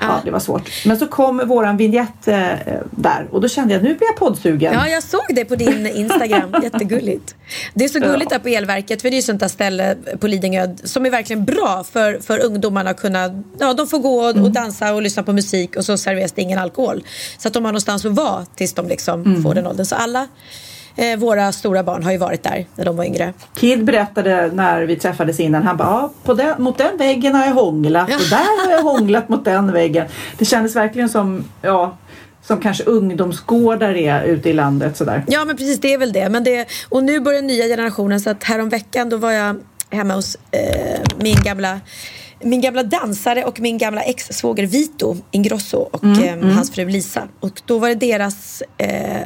[0.01, 0.23] Ja, Ja.
[0.25, 0.71] det var svårt.
[0.87, 2.37] Men så kom våran vignett eh,
[2.91, 4.75] där och då kände jag nu blir jag poddsugen.
[4.75, 6.55] Ja, jag såg det på din Instagram.
[6.63, 7.35] Jättegulligt.
[7.75, 10.27] Det är så gulligt där på Elverket, för det är ju sånt där ställe på
[10.27, 14.37] Lidingö som är verkligen bra för, för ungdomarna att kunna, ja de får gå och,
[14.37, 17.05] och dansa och lyssna på musik och så serveras det ingen alkohol.
[17.39, 19.87] Så att de har någonstans att vara tills de liksom får den åldern.
[19.87, 20.29] Så alla
[20.97, 23.33] eh, våra stora barn har ju varit där när de var yngre.
[23.55, 27.55] Kid berättade när vi träffades innan, han bara, på den, mot den väggen har jag
[27.55, 30.07] hånglat och där har jag hånglat mot den väggen.
[30.39, 31.97] Det kändes verkligen som, ja,
[32.43, 35.25] som kanske ungdomsgårdar är ute i landet sådär.
[35.27, 36.29] Ja men precis det är väl det.
[36.29, 39.57] Men det och nu börjar nya generationen så att häromveckan då var jag
[39.91, 41.81] hemma hos eh, min gamla
[42.41, 47.29] min gamla dansare och min gamla ex-svåger Vito Ingrosso och Mm, eh, hans fru Lisa.
[47.41, 49.21] Och då var det deras eh,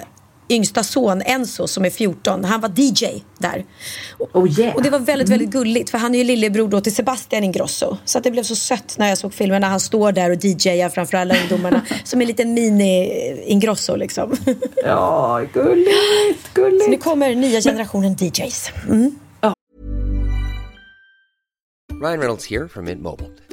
[0.51, 2.45] yngsta son Enzo som är 14.
[2.45, 3.65] Han var DJ där.
[4.19, 4.77] Och, Oh yeah.
[4.77, 7.97] och det var väldigt, väldigt gulligt för han är ju lillebror då till Sebastian Ingrosso.
[8.05, 10.45] Så att det blev så sött när jag såg filmen när han står där och
[10.45, 11.81] DJar framför alla ungdomarna.
[12.05, 14.37] som en liten mini-Ingrosso liksom.
[14.85, 16.85] Ja, gulligt, gulligt.
[16.85, 18.71] Så nu kommer nya generationen DJs.
[18.89, 19.17] Mm.
[22.01, 23.31] Ryan Reynolds here from Mint Mobile.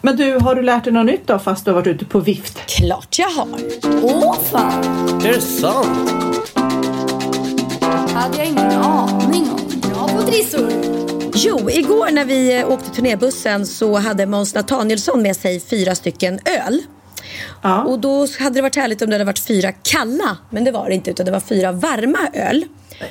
[0.00, 2.20] Men du, har du lärt dig något nytt då fast du har varit ute på
[2.20, 2.66] vift?
[2.66, 3.58] Klart jag har.
[4.02, 4.84] Åh fan!
[5.24, 6.10] Är det sant?
[8.14, 9.80] hade jag ingen aning om.
[9.80, 10.68] Bra på trissor!
[11.34, 16.38] Jo, igår när vi eh, åkte turnébussen så hade Måns Nathanielsson med sig fyra stycken
[16.44, 16.82] öl.
[17.62, 17.82] Ja.
[17.82, 20.88] Och då hade det varit härligt om det hade varit fyra kalla, men det var
[20.88, 22.64] det inte utan det var fyra varma öl.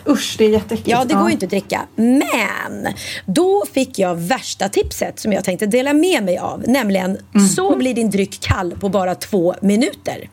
[0.07, 0.87] Usch, det är jätteäckligt.
[0.87, 1.81] Ja, det går ju inte att dricka.
[1.95, 2.87] Men
[3.25, 6.63] då fick jag värsta tipset som jag tänkte dela med mig av.
[6.67, 7.47] Nämligen, mm.
[7.47, 10.29] så blir din dryck kall på bara två minuter.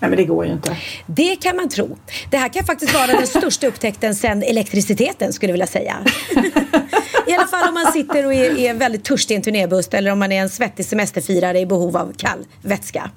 [0.00, 0.76] Nej men det går ju inte.
[1.06, 1.98] Det kan man tro.
[2.30, 5.96] Det här kan faktiskt vara den största upptäckten sedan elektriciteten skulle jag vilja säga.
[7.26, 10.10] I alla fall om man sitter och är, är väldigt törstig i en turnébuss eller
[10.10, 13.10] om man är en svettig semesterfirare i behov av kall vätska.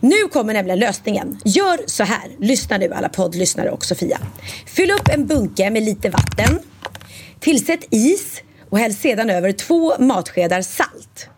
[0.00, 1.38] Nu kommer nämligen lösningen.
[1.44, 2.30] Gör så här.
[2.38, 4.18] Lyssna nu alla poddlyssnare och Sofia.
[4.66, 6.58] Fyll upp en bunke med lite vatten.
[7.40, 11.28] Tillsätt is och häll sedan över två matskedar salt.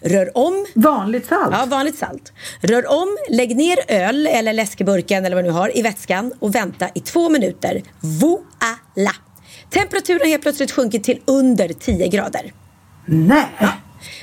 [0.00, 0.66] Rör om.
[0.74, 1.48] Vanligt salt?
[1.52, 2.32] Ja, vanligt salt.
[2.60, 6.88] Rör om, lägg ner öl eller läskeburken eller vad du har i vätskan och vänta
[6.94, 7.82] i två minuter.
[8.00, 9.12] Voila!
[9.70, 12.52] Temperaturen har helt plötsligt sjunkit till under 10 grader.
[13.06, 13.46] Nej!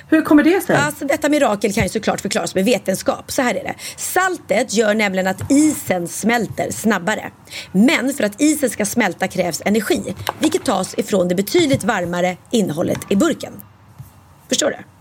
[0.09, 0.75] Hur kommer det sig?
[0.75, 3.31] Alltså, detta mirakel kan ju såklart förklaras med vetenskap.
[3.31, 3.75] Så här är det.
[3.97, 7.31] Saltet gör nämligen att isen smälter snabbare.
[7.71, 12.99] Men för att isen ska smälta krävs energi, vilket tas ifrån det betydligt varmare innehållet
[13.09, 13.53] i burken.
[14.49, 14.92] Förstår du?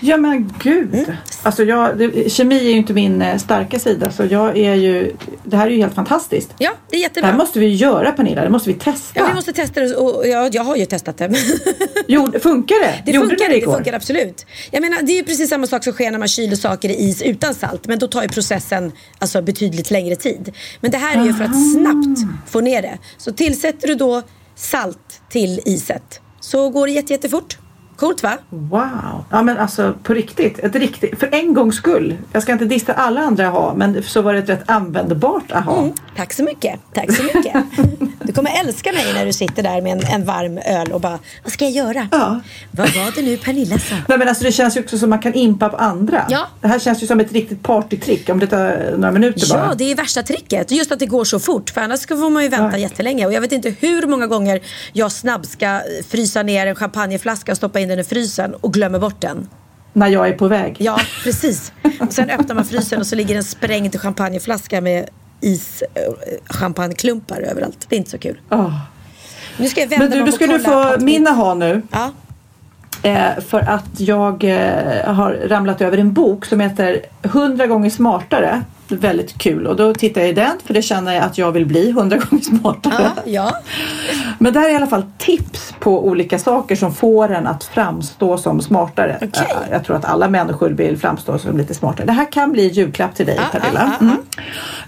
[0.00, 0.94] Ja men gud.
[0.94, 1.16] Mm.
[1.42, 5.16] Alltså jag, det, kemi är ju inte min eh, starka sida så jag är ju,
[5.44, 6.54] det här är ju helt fantastiskt.
[6.58, 7.22] Ja, det är jättebra.
[7.22, 9.20] Det här måste vi göra Pernilla, det måste vi testa.
[9.20, 11.34] Ja, vi måste testa det och ja, jag har ju testat det.
[12.06, 13.02] jo, funkar det?
[13.06, 14.46] Det Gjorde funkar, det, det funkar absolut.
[14.70, 16.94] Jag menar, det är ju precis samma sak som sker när man kyler saker i
[16.94, 17.86] is utan salt.
[17.86, 20.52] Men då tar ju processen alltså, betydligt längre tid.
[20.80, 22.98] Men det här är ju för att snabbt få ner det.
[23.16, 24.22] Så tillsätter du då
[24.56, 27.58] salt till iset så går det jätte, jättefort.
[27.96, 28.38] Coolt va?
[28.48, 29.24] Wow!
[29.30, 32.16] Ja men alltså på riktigt, ett riktigt, för en gångs skull.
[32.32, 35.78] Jag ska inte dissa alla andra aha men så var det ett rätt användbart aha.
[35.78, 37.54] Mm, tack så mycket, tack så mycket.
[38.26, 41.18] Du kommer älska mig när du sitter där med en, en varm öl och bara,
[41.42, 42.08] vad ska jag göra?
[42.12, 42.40] Ja.
[42.70, 43.94] Vad var det nu Pernilla sa?
[44.08, 46.26] Nej men alltså det känns ju också som man kan impa på andra.
[46.28, 46.46] Ja.
[46.60, 49.66] Det här känns ju som ett riktigt partytrick om det tar några minuter ja, bara.
[49.66, 50.70] Ja, det är värsta tricket.
[50.70, 52.78] Just att det går så fort för annars får man ju vänta ja.
[52.78, 53.26] jättelänge.
[53.26, 54.60] Och jag vet inte hur många gånger
[54.92, 58.98] jag snabbt ska frysa ner en champagneflaska och stoppa in den i frysen och glömmer
[58.98, 59.48] bort den.
[59.92, 60.76] När jag är på väg?
[60.78, 61.72] Ja, precis.
[62.10, 65.08] Sen öppnar man frysen och så ligger en sprängd champagneflaska med
[65.40, 66.02] is äh,
[66.46, 67.86] champagneklumpar överallt.
[67.88, 68.40] Det är inte så kul.
[68.50, 68.74] Oh.
[69.56, 71.82] Nu ska jag vända Men du, då ska du få min aha nu.
[71.90, 72.12] Ja.
[73.04, 78.62] Eh, för att jag eh, har ramlat över en bok som heter 100 gånger smartare.
[78.88, 81.66] Väldigt kul och då tittar jag i den för det känner jag att jag vill
[81.66, 82.94] bli 100 gånger smartare.
[82.98, 83.56] Ja, ja.
[84.38, 87.64] Men det här är i alla fall tips på olika saker som får en att
[87.64, 89.16] framstå som smartare.
[89.16, 89.30] Okej.
[89.50, 92.06] Eh, Jag tror att alla människor vill framstå som lite smartare.
[92.06, 93.80] Det här kan bli julklapp till dig Ah, Pernilla.
[94.00, 94.14] ah, ah,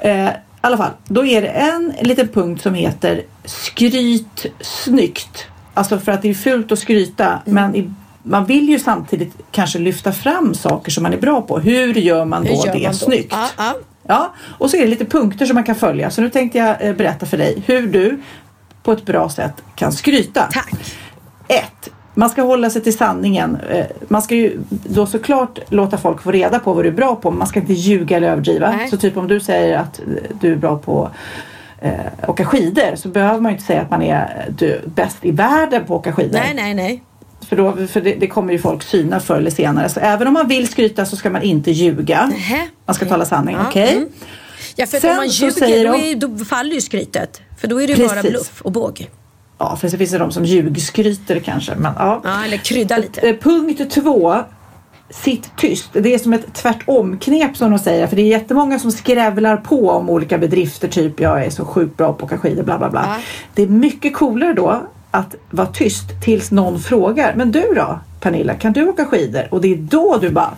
[0.03, 0.29] Mm.
[0.29, 5.47] I alla fall, då är det en liten punkt som heter skryt snyggt.
[5.75, 7.41] Alltså för att det är fult att skryta Mm.
[7.45, 7.91] men i,
[8.27, 11.59] man vill ju samtidigt kanske lyfta fram saker som man är bra på.
[11.59, 12.99] Hur gör man då gör det man då?
[12.99, 13.33] snyggt?
[13.33, 13.75] Ja, ja.
[14.09, 16.11] Ja, och så är det lite punkter som man kan följa.
[16.11, 18.21] Så nu tänkte jag eh, berätta för dig hur du
[18.83, 20.49] på ett bra sätt kan skryta.
[20.53, 20.75] Tack.
[21.49, 23.59] Ett, man ska hålla sig till sanningen.
[23.71, 27.17] Eh, Man ska ju då såklart låta folk få reda på vad du är bra
[27.17, 27.31] på.
[27.31, 28.71] Men man ska inte ljuga eller överdriva.
[28.77, 28.89] Nej.
[28.89, 30.01] Så typ om du säger att
[30.41, 31.11] du är bra på
[31.81, 31.91] eh,
[32.29, 35.31] åka skidor så behöver man ju inte säga att man är eh, du, bäst i
[35.31, 36.39] världen på att åka skidor.
[36.39, 37.03] Nej, nej, nej.
[37.49, 39.89] För, då, för det, det kommer ju folk syna förr eller senare.
[39.89, 42.27] Så även om man vill skryta så ska man inte ljuga.
[42.27, 42.63] Nähä.
[42.87, 43.93] Man ska tala sanning, Ja, okej?
[43.97, 44.09] mm.
[44.77, 47.41] Ja, för Sen om man så ljuger då, de- då faller ju skrytet.
[47.61, 49.11] För då är det ju bara bluff och båg.
[49.59, 51.75] Ja, för det finns ju de som ljugskryter kanske.
[51.75, 52.21] Men, ja.
[52.25, 53.21] Ja, eller krydda lite.
[53.21, 54.37] Eh, Punkt två.
[55.11, 55.89] Sitt tyst.
[55.93, 58.07] Det är som ett tvärtom-knep som de säger.
[58.07, 60.89] För det är jättemånga som skrävlar på om olika bedrifter.
[60.89, 62.63] Typ jag är så sjukt bra på att åka skidor.
[62.63, 63.05] Bla bla bla.
[63.09, 63.17] Ja.
[63.55, 67.35] Det är mycket coolare då att vara tyst tills någon frågar.
[67.35, 69.49] Men du då Pernilla, kan du åka skidor?
[69.51, 70.55] Och det är då du bara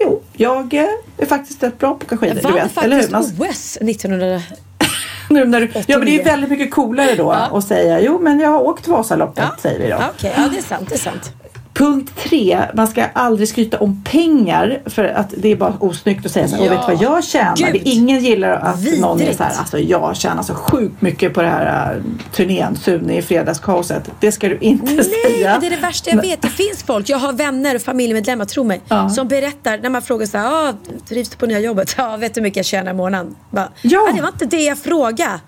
[0.00, 0.84] Jo, jag eh,
[1.18, 2.36] är faktiskt rätt bra på att åka skidor.
[2.42, 3.08] Jag du vann vet, eller hur?
[3.08, 4.40] faktiskt OS 1900...
[5.30, 6.22] nu när du, ja, men det är 89.
[6.24, 7.58] väldigt mycket coolare då Ja.
[7.58, 9.90] att säga jo, men jag har åkt Vasaloppet, säger vi då.
[9.90, 10.88] Ja, Okej, ja det är sant.
[10.88, 11.32] Det är sant.
[11.74, 16.32] Punkt tre, man ska aldrig skryta om pengar för att det är bara osnyggt att
[16.32, 16.70] säga så här, Ja.
[16.70, 17.56] vet vad jag tjänar?
[17.56, 17.72] Gud.
[17.72, 19.38] Det, ingen gillar att någon är Vidrigt.
[19.38, 22.02] så här, alltså jag tjänar så sjukt mycket på det här uh,
[22.32, 24.10] turnén, Sune i fredagskaoset.
[24.20, 25.58] Det ska du inte Nej, säga.
[25.60, 26.42] det är det värsta jag vet.
[26.42, 29.08] Det finns folk, jag har vänner och familjemedlemmar, tro mig, Ja.
[29.10, 30.72] som berättar när man frågar så här, ah,
[31.08, 31.94] trivs du på nya jobbet?
[31.98, 33.34] Ja, vet du hur mycket jag tjänar i månaden?
[33.50, 34.08] Bara, Ja.
[34.10, 35.40] "Ah, det var inte det jag frågade.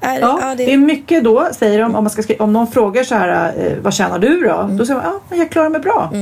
[0.00, 3.04] Är, Ja, ja, det är mycket då, säger de, om, man ska om någon frågar
[3.04, 4.54] så här, eh, vad tjänar du då?
[4.54, 4.76] Mm.
[4.76, 6.12] Då säger man, ja, men jag klarar mig bra.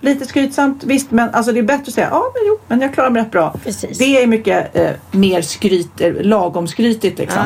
[0.00, 2.94] Lite skrytsamt, visst, men alltså det är bättre att säga, ja, men jo, men jag
[2.94, 3.54] klarar mig rätt bra.
[3.64, 3.98] Precis.
[3.98, 7.42] Det är mycket eh, mer skryt, eh, lagom skrytigt liksom.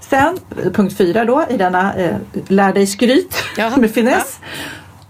[0.00, 2.16] Sen, eh, punkt fyra då, i denna eh,
[2.48, 3.76] lär dig skryt Jaha.
[3.76, 4.40] med finess.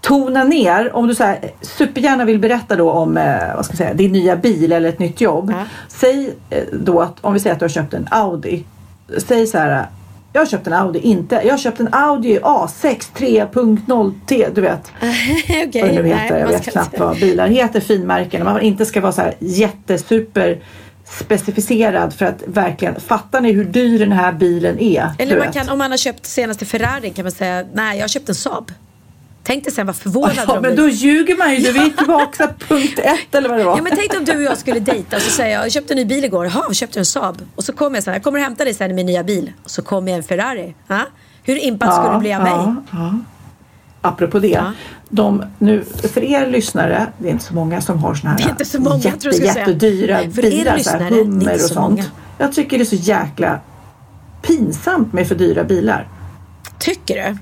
[0.01, 3.77] Tona ner, om du så här, supergärna vill berätta då om eh, vad ska jag
[3.77, 5.51] säga, din nya bil eller ett nytt jobb.
[5.51, 5.63] Ja.
[5.87, 8.63] Säg eh, då att om vi säger att du har köpt en Audi.
[9.17, 9.87] Säg så här,
[10.33, 14.61] jag har köpt en Audi, inte, jag har köpt en Audi A6 3.0 T, du
[14.61, 14.91] vet.
[15.67, 18.43] Okej, Vad nej, heter, jag vet knappt inte- vad bilar heter, finmärken.
[18.45, 20.59] Man inte ska vara så här jättesuper
[21.05, 25.11] specificerad för att verkligen, fattar ni hur dyr den här bilen är?
[25.17, 25.55] Eller man vet.
[25.55, 28.35] kan, om man har köpt senaste Ferrari kan man säga, nej jag har köpt en
[28.35, 28.71] Saab.
[29.49, 31.59] Tänk dig sen vad förvånad Ja, de men då ljuger man ju.
[31.59, 33.77] Du är tillbaka punkt ett eller vad det var.
[33.77, 35.93] Ja, men tänk om du och jag skulle dejta och så säger jag, jag köpte
[35.93, 36.45] en ny bil igår.
[36.45, 37.41] Jaha, köpte en Saab?
[37.55, 39.51] Och så kommer jag sen, jag kommer och hämtar dig sen i min nya bil.
[39.63, 40.75] Och så kommer jag en Ferrari.
[40.87, 41.05] Ha?
[41.43, 42.51] Hur impad skulle du bli av mig?
[42.51, 43.19] Ja, ja.
[44.01, 44.47] Apropå det.
[44.47, 44.71] Ja.
[45.09, 45.83] De, nu,
[46.13, 48.65] för er lyssnare, det är inte så många som har såna här Det är inte
[48.65, 49.67] så många, jag jätte, tror jag skulle säga.
[49.67, 50.77] jättedyra För er bilar.
[50.77, 51.89] Så här, hummer och så sånt.
[51.89, 52.03] många.
[52.37, 53.59] Jag tycker det är så jäkla
[54.41, 56.07] pinsamt med för dyra bilar.
[56.79, 57.37] Tycker du?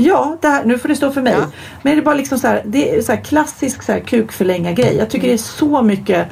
[0.00, 1.32] Ja, det här, nu får det stå för mig.
[1.32, 1.46] Ja.
[1.82, 4.72] Men det är bara liksom så här, det är så här klassisk så här kukförlänga
[4.72, 4.96] grej.
[4.96, 6.28] Jag tycker det är så mycket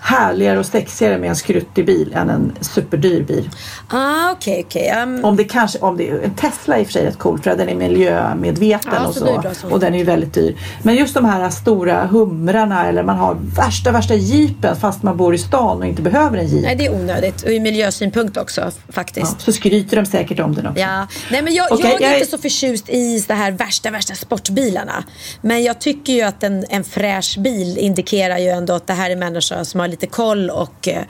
[0.00, 3.50] härligare och sexigare med en skruttig bil än en superdyr bil.
[3.88, 5.02] Ah, okej, okej.
[5.02, 7.40] Um, Om det kanske, om det, en Tesla är i och för sig rätt cool
[7.40, 9.68] för att den är miljömedveten Ja, och så så.
[9.68, 10.56] Och den är ju väldigt dyr.
[10.82, 15.34] Men just de här stora humrarna eller man har värsta värsta jeepen fast man bor
[15.34, 16.62] i stan och inte behöver en jeep.
[16.62, 17.42] nej, det är onödigt.
[17.42, 19.40] Och ur miljösynpunkt också Ja, faktiskt.
[19.40, 20.80] så skryter de säkert om den också.
[20.80, 23.90] Ja, nej men jag, Okej, jag är jag inte så förtjust i de här värsta,
[23.90, 25.04] värsta sportbilarna.
[25.42, 29.10] Men jag tycker ju att en, en fräsch bil indikerar ju ändå att det här
[29.10, 31.02] är människor som har lite koll och eh,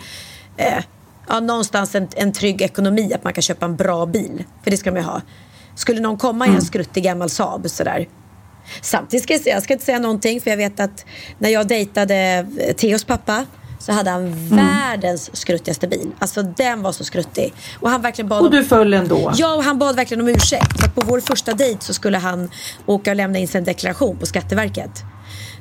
[0.56, 0.84] eh,
[1.28, 4.44] ja, någonstans en, en trygg ekonomi, att man kan köpa en bra bil.
[4.64, 5.20] För det ska man ju ha.
[5.74, 6.54] Skulle någon komma Mm.
[6.56, 8.08] i en skruttig gammal Saab sådär.
[8.82, 11.04] Samtidigt ska jag, säga, jag ska inte säga någonting för jag vet att
[11.38, 13.46] när jag dejtade eh, Theos pappa
[13.78, 14.56] så hade han Mm.
[14.56, 16.12] världens skruttigaste bil.
[16.18, 17.52] Alltså den var så skruttig.
[17.80, 19.32] Och han verkligen bad Och du föll ändå.
[19.36, 20.80] Ja, och han bad verkligen om ursäkt.
[20.80, 22.50] För att på vår första dejt så skulle han
[22.86, 24.90] åka och lämna in sin deklaration på Skatteverket.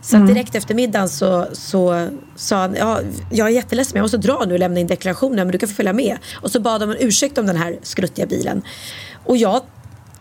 [0.02, 0.28] Så Mm.
[0.28, 3.00] direkt efter middagen så, så sa han, ja,
[3.32, 5.70] jag är jätteledsen men jag måste dra nu och lämna in deklarationen men du kan
[5.70, 6.18] få följa med.
[6.42, 8.62] Och så bad de om ursäkt om den här skruttiga bilen.
[9.26, 9.62] Och jag,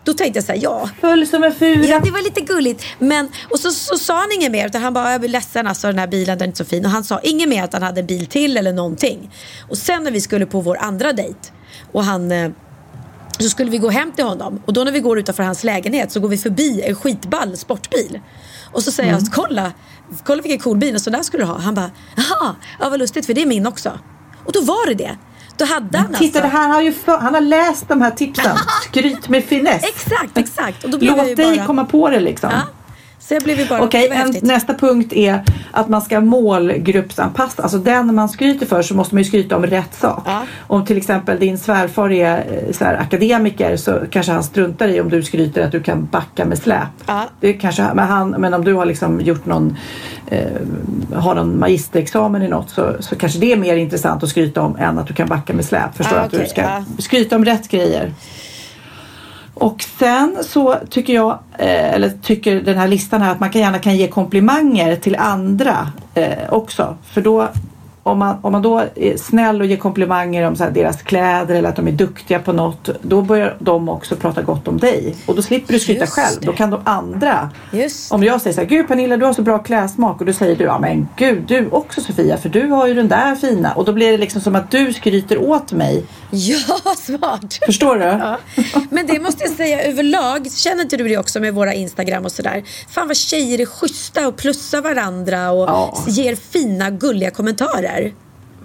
[0.03, 1.85] då tänkte jag så här, ja, Föll som en fura.
[1.85, 2.83] Ja, det var lite gulligt.
[2.99, 4.67] Men, och så, så sa han inget mer.
[4.67, 6.85] Utan han bara, jag blir ledsen alltså den här bilen, den är inte så fin.
[6.85, 9.31] Och han sa inget mer att han hade en bil till eller någonting.
[9.69, 11.39] Och sen när vi skulle på vår andra dejt
[11.91, 12.51] och han eh,
[13.39, 16.11] Så skulle vi gå hem till honom och då när vi går utanför hans lägenhet
[16.11, 18.19] så går vi förbi en skitball sportbil.
[18.71, 19.23] Och så säger Mm.
[19.23, 19.71] jag, kolla,
[20.25, 21.57] kolla vilken cool bil, sån där skulle du ha.
[21.57, 23.99] Han bara, jaha, ja vad lustigt för det är min också.
[24.45, 25.17] Och då var det det.
[25.57, 26.57] Då hade han Titta, alltså.
[26.57, 28.57] här han har ju för, han har läst de här tipsen.
[28.85, 29.83] Skryt med finess.
[29.83, 30.83] Exakt, exakt.
[30.83, 31.65] Och då blev jag ju Låt dig bara...
[31.65, 32.49] komma på det liksom.
[32.53, 32.61] Ja.
[33.29, 37.63] Så jag blev bara, Okej, en, nästa punkt är att man ska målgruppsanpassa.
[37.63, 40.23] Alltså den man skryter för så måste man ju skryta om rätt sak.
[40.25, 40.43] Ja.
[40.67, 45.01] Om till exempel din svärfar är eh, så här, akademiker så kanske han struntar i
[45.01, 46.87] om du skryter att du kan backa med släp.
[47.05, 47.23] Ja.
[47.39, 49.77] Det kanske, men, han, men om du har liksom gjort någon,
[50.27, 50.41] eh,
[51.15, 54.75] har någon magisterexamen i något så, så kanske det är mer intressant att skryta om
[54.75, 55.97] än att du kan backa med släp.
[55.97, 56.37] Förstår Ja, du?
[56.37, 58.13] Att du ska skryta om rätt grejer.
[59.53, 63.61] Och sen så tycker jag, eh, eller tycker den här listan här att man kan
[63.61, 66.97] gärna kan ge komplimanger till andra eh, också.
[67.03, 67.49] För då
[68.09, 71.69] om man, om man då är snäll och ger komplimanger om så deras kläder eller
[71.69, 75.15] att de är duktiga på något, då börjar de också prata gott om dig.
[75.25, 76.37] Och då slipper du skryta själv.
[76.41, 77.49] Då kan de andra,
[78.11, 80.55] om jag säger så här, Gud Pernilla du har så bra klädsmak och då säger
[80.55, 83.73] du, ja men gud du också Sofia för du har ju den där fina.
[83.73, 86.03] Och då blir det liksom som att du skryter åt mig.
[86.31, 87.59] Ja, smart.
[87.65, 88.05] Förstår du?
[88.05, 88.37] Ja.
[88.89, 92.31] Men det måste jag säga överlag, känner inte du det också med våra Instagram och
[92.31, 92.63] sådär?
[92.89, 95.97] Fan vad tjejer är schyssta och plussar varandra och Ja.
[96.07, 97.98] ger fina gulliga kommentarer.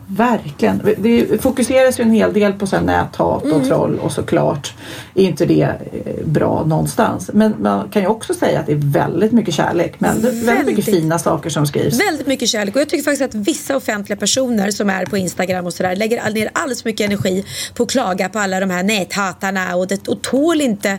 [0.06, 0.82] Verkligen.
[0.98, 3.68] Det fokuseras ju en hel del på så näthat och Mm.
[3.68, 4.74] troll och såklart
[5.14, 7.30] är inte det eh, bra någonstans.
[7.32, 9.94] Men man kan ju också säga att det är väldigt mycket kärlek.
[9.98, 10.66] Men väldigt, Väldigt.
[10.66, 12.00] mycket fina saker som skrivs.
[12.00, 15.66] Väldigt mycket kärlek och jag tycker faktiskt att vissa offentliga personer som är på Instagram
[15.66, 18.82] och sådär lägger ner alldeles för mycket energi på att klaga på alla de här
[18.82, 20.98] näthatarna och, det, och tål inte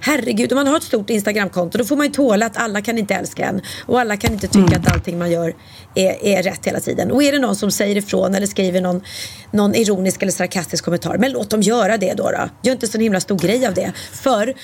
[0.00, 2.98] Herregud, om man har ett stort Instagramkonto då får man ju tåla att alla kan
[2.98, 5.54] inte älska en och alla kan inte tycka att allting man gör
[5.96, 7.10] är, är rätt hela tiden.
[7.10, 9.00] Och är det någon som säger ifrån eller skriver någon,
[9.50, 12.30] någon ironisk eller sarkastisk kommentar, men låt dem göra det då.
[12.30, 12.48] då.
[12.62, 13.92] Gör inte så himla stor grej av det.
[14.12, 14.54] För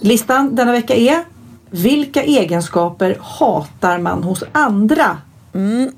[0.00, 1.24] Listan denna vecka är
[1.70, 5.18] Vilka egenskaper hatar man hos andra?
[5.54, 5.92] Mm,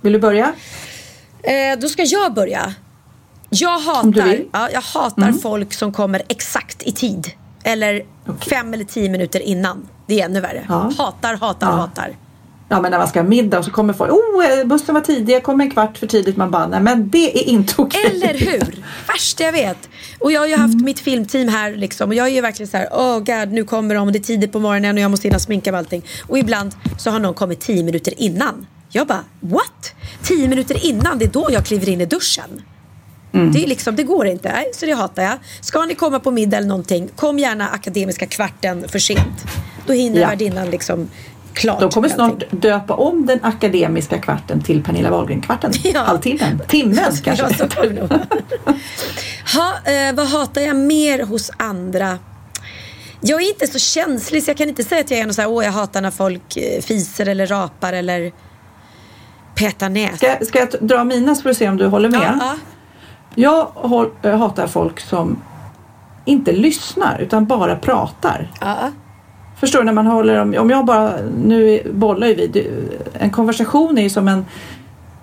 [0.00, 0.52] Vill du börja?
[1.42, 2.74] Eh, då ska jag börja.
[3.54, 4.22] Jag hatar.
[4.26, 4.48] Mm.
[4.52, 7.30] ja, jag hatar folk som kommer exakt i tid.
[7.64, 8.02] Eller
[8.50, 9.88] fem eller tio minuter innan.
[10.06, 10.66] Det är ännu värre.
[10.68, 10.92] Ja.
[10.98, 11.72] Hatar, hatar, Ja.
[11.76, 12.16] hatar.
[12.68, 14.12] Ja men när man ska ha middag och så kommer folk.
[14.12, 16.36] Oh eh, bussen var tidig, jag kom en kvart för tidigt.
[16.36, 18.00] Man bara, nej men det är inte okej.
[18.10, 18.84] Eller hur?
[19.06, 19.88] Värsta jag vet.
[20.20, 22.08] Och jag har ju haft mitt filmteam här liksom.
[22.08, 24.20] Och jag är ju verkligen så här, oh god nu kommer de och det är
[24.20, 26.02] tidigt på morgonen och jag måste hinna sminka med allting.
[26.28, 28.66] Och ibland så har någon kommit tio minuter innan.
[28.90, 29.92] Jag bara, what?
[30.22, 32.62] Tio minuter innan, det är då jag kliver in i duschen.
[33.32, 35.38] Det, är liksom, det går inte, nej, så det hatar jag.
[35.60, 39.44] Ska ni komma på middag eller någonting, kom gärna akademiska kvarten för sent.
[39.86, 40.28] Då hinner Ja.
[40.28, 41.08] värdinnan liksom
[41.52, 41.80] klart.
[41.80, 42.48] De kommer snart allting.
[42.60, 45.72] döpa om den akademiska kvarten till Pernilla Wahlgren-kvarten.
[45.84, 46.00] Ja.
[46.00, 47.44] Halvtimmen, timmen kanske.
[47.44, 47.64] Ja, så
[49.58, 52.18] ha, eh, vad hatar jag mer hos andra?
[53.20, 55.40] Jag är inte så känslig så jag kan inte säga att jag är någon så
[55.42, 58.32] här, åh jag hatar när folk eh, fiser eller rapar eller
[59.54, 60.16] petar näs.
[60.16, 62.20] Ska, ska jag dra mina så får du se om du håller med?
[62.20, 62.56] Ja, ja.
[63.34, 63.68] Jag
[64.22, 65.36] äh, hatar folk som
[66.24, 68.50] inte lyssnar utan bara pratar.
[68.60, 68.76] Ja,
[69.56, 71.12] Förstår du när man håller om, om jag bara,
[71.44, 72.70] nu bollar ju vi,
[73.12, 74.46] en konversation är ju som en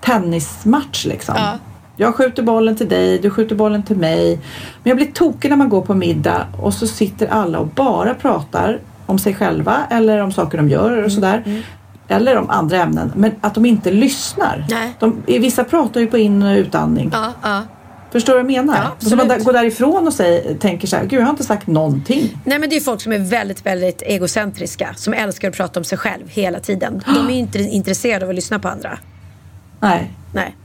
[0.01, 1.35] tennismatch liksom.
[1.37, 1.53] Ja.
[1.95, 4.35] Jag skjuter bollen till dig, du skjuter bollen till mig.
[4.83, 8.13] Men jag blir tokig när man går på middag och så sitter alla och bara
[8.13, 11.63] pratar om sig själva eller om saker de gör Mm, och sådär.
[12.07, 13.11] Eller om andra ämnen.
[13.15, 14.65] Men att de inte lyssnar.
[14.69, 14.95] Nej.
[14.99, 17.09] De, vissa pratar ju på in och utandning.
[17.13, 17.61] ja, ja.
[18.11, 18.95] Förstår du vad jag menar?
[18.99, 21.67] Ja, så man går därifrån och säger, tänker så här, gud jag har inte sagt
[21.67, 22.41] någonting.
[22.43, 24.93] Nej men det är folk som är väldigt, väldigt egocentriska.
[24.97, 27.03] Som älskar att prata om sig själv hela tiden.
[27.05, 28.99] De är inte intresserade av att lyssna på andra.
[29.79, 30.13] Nej.
[30.33, 30.55] Nej.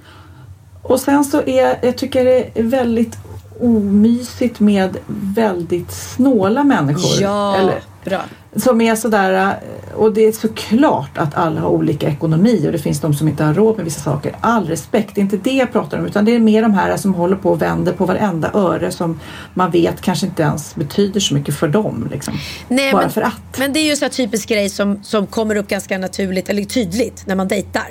[0.82, 3.18] Och sen så är jag tycker det är väldigt
[3.61, 4.97] omysigt med
[5.34, 7.22] väldigt snåla människor.
[7.22, 8.21] Ja, Eller, bra.
[8.57, 12.79] som är sådär, eh, och det är såklart att alla har olika ekonomi och det
[12.79, 14.37] finns de som inte har råd med vissa saker.
[14.41, 16.97] All respekt, det är inte det jag pratar om utan det är mer de här
[16.97, 19.21] som håller på och vänder på varenda öre som
[19.55, 22.09] man vet kanske inte ens betyder så mycket för dem.
[22.11, 22.35] Liksom.
[22.69, 23.59] Nej, Bara men, för att.
[23.59, 27.27] Men det är ju här typisk grej som, som kommer upp ganska naturligt eller tydligt
[27.27, 27.89] när man dejtar.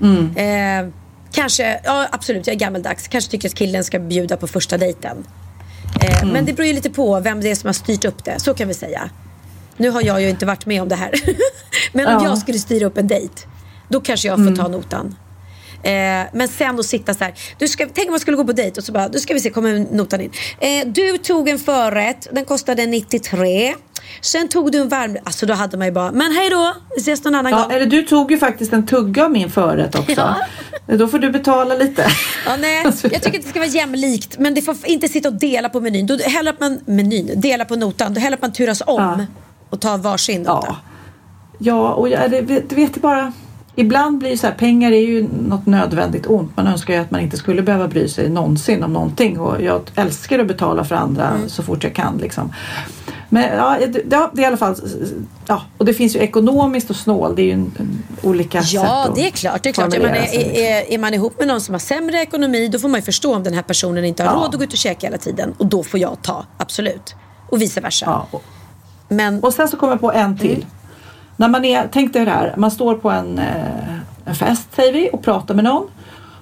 [0.00, 0.36] Mm.
[0.36, 0.92] Eh,
[1.32, 3.08] kanske, ja absolut jag är gammaldags.
[3.08, 5.16] Kanske tycker att killen ska bjuda på första dejten.
[6.02, 6.32] Eh, Mm.
[6.32, 8.40] Men det beror ju lite på vem det är som har styrt upp det.
[8.40, 9.10] Så kan vi säga.
[9.80, 11.10] Nu har jag ju inte varit med om det här.
[11.92, 12.24] men om Ja.
[12.24, 13.34] jag skulle styra upp en dejt.
[13.88, 15.16] Då kanske jag får ta notan.
[15.82, 15.92] Eh,
[16.32, 17.34] men sen att sitta så här.
[17.58, 19.40] Du ska, tänk om man skulle gå på dejt och så bara, då ska vi
[19.40, 20.30] se, kommer notan in.
[20.60, 23.74] Eh, du tog en förrätt, den kostade 93.
[24.20, 27.00] Sen tog du en varm, alltså då hade man ju bara, men hej då, vi
[27.02, 27.72] ses någon annan Ja, gång.
[27.72, 30.34] eller du tog ju faktiskt en tugga av min förrätt också.
[30.86, 32.06] Då får du betala lite.
[32.46, 35.34] Ja, nej, jag tycker att det ska vara jämlikt men det får inte sitta och
[35.34, 36.06] dela på menyn.
[36.06, 36.16] Då
[36.50, 39.26] att man, menyn, dela på notan, då att man turas om Ja.
[39.70, 40.42] Och tar varsin.
[40.46, 40.76] Ja,
[41.58, 43.32] ja och jag, det, vet- vet det bara.
[43.74, 46.56] Ibland blir det så här, pengar är ju något nödvändigt ont.
[46.56, 49.80] Man önskar ju att man inte skulle behöva bry sig någonsin om någonting och jag
[49.94, 51.48] älskar att betala för andra Mm.
[51.48, 52.52] så fort jag kan liksom.
[53.28, 54.76] Men ja, det, det är i alla fall,
[55.46, 58.72] ja, och det finns ju ekonomiskt och snål, det är ju en, en, olika sätt
[58.72, 59.62] Ja, det är klart.
[59.62, 59.94] Det är, klart.
[59.94, 62.68] Jag menar, formulera sig, är, är, är man ihop med någon som har sämre ekonomi
[62.68, 64.36] då får man ju förstå om den här personen inte har Ja.
[64.40, 65.54] råd att gå ut och käka hela tiden.
[65.58, 67.14] Och då får jag ta, absolut.
[67.50, 68.26] Och vice versa.
[68.32, 68.40] Ja,
[69.10, 70.54] Men Och sen så kommer jag på en till.
[70.56, 70.66] Mm.
[71.36, 73.94] När man är, tänk dig det här, man står på en, eh,
[74.24, 75.86] en fest säger vi och pratar med någon.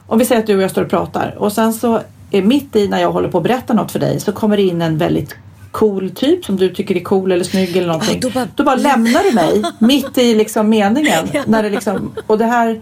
[0.07, 2.01] Och vi säger att du och jag står och pratar och sen så
[2.31, 4.63] är mitt i när jag håller på att berätta något för dig så kommer det
[4.63, 5.35] in en väldigt
[5.71, 8.21] cool typ som du tycker är cool eller snygg eller någonting.
[8.23, 11.29] Ja, då bara- då bara lämnar du mig mitt i liksom meningen.
[11.33, 11.43] Ja.
[11.47, 12.81] När det liksom, och det här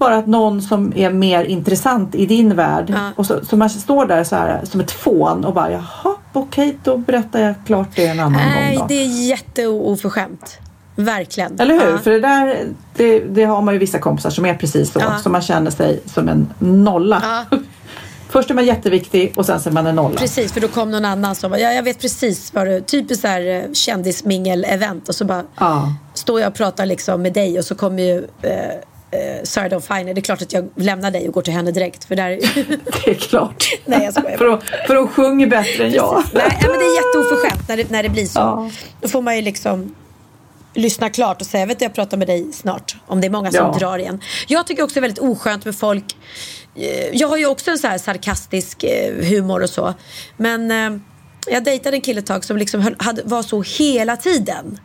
[0.00, 3.10] bara att någon som är mer intressant i din värld Ja.
[3.16, 6.76] och så, så man står där så här som ett fån och bara jaha okej
[6.84, 8.88] då berättar jag klart det en annan nej, gång då.
[8.88, 10.58] det är jätteoförskämt.
[10.96, 11.60] Verkligen.
[11.60, 11.90] Eller hur?
[11.92, 11.98] Ja.
[11.98, 15.00] För det där det, det har man ju vissa kompisar som är precis så.
[15.00, 15.18] Ja.
[15.22, 17.22] Så man känner sig som en nolla.
[17.50, 17.58] Ja.
[18.28, 20.18] Först är man jätteviktig och sen så är man en nolla.
[20.18, 23.22] Precis, för då kom någon annan som bara, ja, jag vet precis vad du, typiskt
[23.22, 25.92] så här eh, kändismingel-event och så bara Ja.
[26.14, 28.52] står jag och pratar liksom med dig och så kommer ju eh,
[29.10, 30.14] eh, Sarah Dawn Finer.
[30.14, 32.04] Det är klart att jag lämnar dig och går till henne direkt.
[32.04, 32.28] För där...
[33.04, 33.64] Det är klart.
[33.84, 36.24] Nej, jag skojar för, hon, för hon sjunger bättre än jag.
[36.34, 38.38] Nej, men det är jätteoförskämt när det, när det blir så.
[38.38, 38.70] Ja.
[39.00, 39.94] Då får man ju liksom
[40.74, 42.96] lyssna klart och säga, vet du jag pratar med dig snart.
[43.06, 43.76] Om det är många som Ja.
[43.78, 44.20] drar igen.
[44.48, 46.04] Jag tycker också det är väldigt oskönt med folk.
[46.76, 49.94] eh, Jag har ju också en så här sarkastisk eh, humor och så.
[50.36, 51.00] Men eh,
[51.46, 54.78] jag dejtade en kille ett tag som liksom höll, hade, var så hela tiden.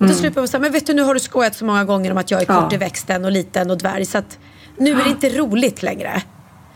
[0.00, 0.10] Mm.
[0.10, 2.10] till slut var så här, men vet du nu har du skojat så många gånger
[2.10, 2.60] om att jag är Ja.
[2.60, 4.04] kort i växten och liten och dvärg.
[4.04, 4.38] Så att
[4.76, 6.22] nu är det inte roligt längre.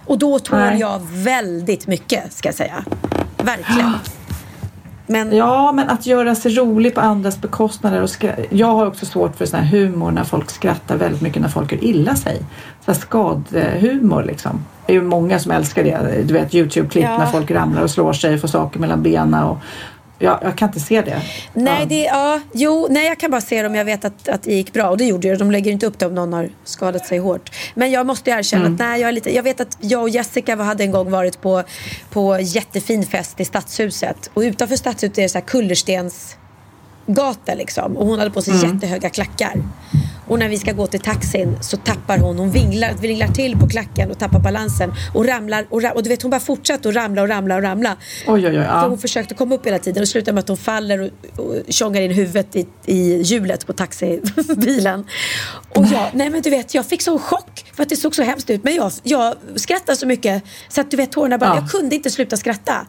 [0.06, 0.80] Och då tål Nej.
[0.80, 2.84] jag väldigt mycket ska jag säga.
[3.42, 3.92] Verkligen.
[5.06, 8.02] Men Ja, men att göra sig rolig på andras bekostnader.
[8.02, 11.42] Och skra- jag har också svårt för sån här humor när folk skrattar väldigt mycket
[11.42, 12.42] när folk gör illa sig.
[12.86, 14.64] Så skadhumor liksom.
[14.86, 16.22] Det är ju många som älskar det.
[16.24, 17.18] Du vet Youtube-klipp Ja.
[17.18, 19.44] när folk ramlar och slår sig och får saker mellan benen.
[19.44, 19.58] Och
[20.22, 21.22] jag, jag kan inte se det.
[21.54, 24.42] Nej, det, ja, jo, nej, jag kan bara se det om jag vet att, att
[24.42, 24.88] det gick bra.
[24.88, 25.36] Och det gjorde det.
[25.36, 27.50] De lägger inte upp det om någon har skadat sig hårt.
[27.74, 28.74] Men jag måste erkänna Mm.
[28.74, 31.40] att nej, jag, är lite, jag vet att jag och Jessica hade en gång varit
[31.40, 31.62] på,
[32.10, 34.30] på jättefin fest i Stadshuset.
[34.34, 36.36] Och utanför Stadshuset är det så här kullerstens
[37.14, 37.96] gata liksom.
[37.96, 38.74] Och hon hade på sig Mm.
[38.74, 39.54] jättehöga klackar.
[40.26, 43.68] Och när vi ska gå till taxin så tappar hon, hon vinglar, vinglar till på
[43.68, 44.92] klacken och tappar balansen.
[45.14, 47.62] Och ramlar och, ramlar och du vet hon bara fortsätter att ramla och ramla och
[47.62, 47.96] ramla.
[48.26, 48.52] Oj, oj, oj.
[48.54, 48.86] För Ja.
[48.88, 52.00] hon försökte komma upp hela tiden och slutar med att hon faller och, och tjongar
[52.00, 55.04] in huvudet i, i hjulet på taxibilen.
[55.68, 58.22] Och jag, nej men du vet, jag fick sån chock för att det såg så
[58.22, 58.64] hemskt ut.
[58.64, 61.56] Men jag, jag skrattade så mycket så att du vet tårarna bara, Ja.
[61.56, 62.86] jag kunde inte sluta skratta.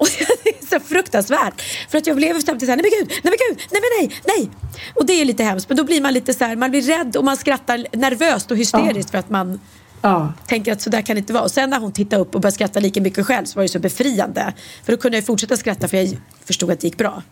[0.00, 0.08] Och
[0.44, 1.62] det är så fruktansvärt.
[1.88, 4.20] För att jag blev samtidigt såhär, nej men gud, nej men gud, nej men nej,
[4.36, 4.50] nej.
[4.94, 5.68] Och det är lite hemskt.
[5.68, 8.56] Men då blir man lite så här, man blir rädd och man skrattar nervöst och
[8.56, 9.60] hysteriskt för att man
[10.02, 10.32] Ja.
[10.46, 11.42] tänker att så där kan det inte vara.
[11.44, 13.68] Och sen när hon tittade upp och började skratta lika mycket själv så var det
[13.68, 14.52] så befriande.
[14.84, 17.22] För då kunde jag fortsätta skratta för jag förstod att det gick bra.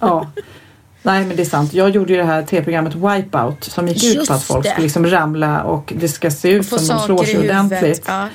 [0.00, 0.30] Ja.
[1.02, 1.72] Nej men det är sant.
[1.74, 4.70] Jag gjorde ju det här tv-programmet Wipeout som gick ut Just på att folk det.
[4.72, 8.02] ska liksom ramla och det ska se ut som de slår sig ordentligt.
[8.06, 8.28] Ja.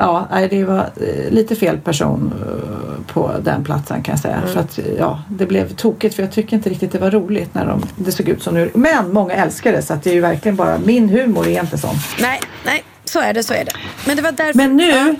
[0.00, 4.36] Ja, det var eh, lite fel person eh, på den platsen kan jag säga.
[4.36, 4.48] Mm.
[4.48, 7.66] För att ja, det blev tokigt för jag tycker inte riktigt det var roligt när
[7.66, 8.70] de, det såg ut som nu.
[8.74, 11.78] Men många älskar det så att det är ju verkligen bara min humor är inte
[11.78, 11.94] sån.
[12.20, 13.72] Nej, nej, så är det, så är det.
[14.06, 14.54] Men det var därför...
[14.54, 15.14] Men nu, Ja.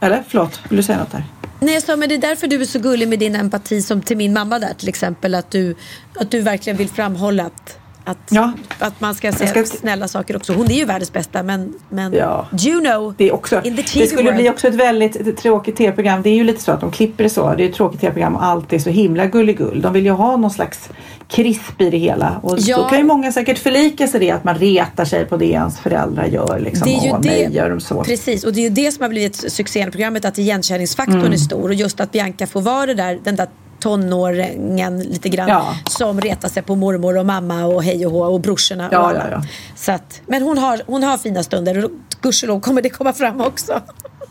[0.00, 1.24] eller förlåt, vill du säga något där?
[1.60, 4.02] Nej, jag sa, men det är därför du är så gullig med din empati som
[4.02, 5.34] till min mamma där till exempel.
[5.34, 5.74] Att du,
[6.20, 8.52] att du verkligen vill framhålla att, Att, Ja.
[8.78, 10.52] att man ska säga ska- snälla saker också.
[10.52, 12.46] Hon är ju världens bästa men, men Ja.
[12.58, 14.36] Juno Det, är också, in the det TV skulle world.
[14.36, 16.22] bli också ett väldigt tråkigt tv-program.
[16.22, 17.54] Det är ju lite så att de klipper det så.
[17.54, 19.80] Det är ett tråkigt tv-program och allt är så himla gulligull.
[19.82, 20.88] De vill ju ha någon slags
[21.28, 22.40] krisp i det hela.
[22.42, 22.76] Och Ja.
[22.76, 25.78] då kan ju många säkert förlika sig det att man retar sig på det ens
[25.78, 26.58] föräldrar gör.
[26.60, 26.88] Liksom.
[26.88, 28.04] Det är ju Åh, det, nej, gör de så?
[28.04, 31.32] Precis, och det är ju det som har blivit succén i programmet, att igenkänningsfaktorn Mm.
[31.32, 31.68] är stor.
[31.68, 33.46] Och just att Bianca får vara det där, den där
[33.84, 35.74] tonåringen lite grann Ja.
[35.90, 39.08] som retar sig på mormor och mamma och hej och hå och brorsorna Ja, och
[39.08, 39.30] alla.
[39.30, 39.42] ja.
[39.76, 43.40] Så att, men hon har, hon har fina stunder och gudskelov kommer det komma fram
[43.40, 43.80] också.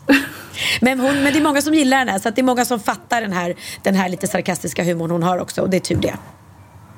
[0.80, 2.80] Men, hon, men det är många som gillar henne så att det är många som
[2.80, 5.96] fattar den här, den här lite sarkastiska humorn hon har också och det är tur
[5.96, 6.14] det.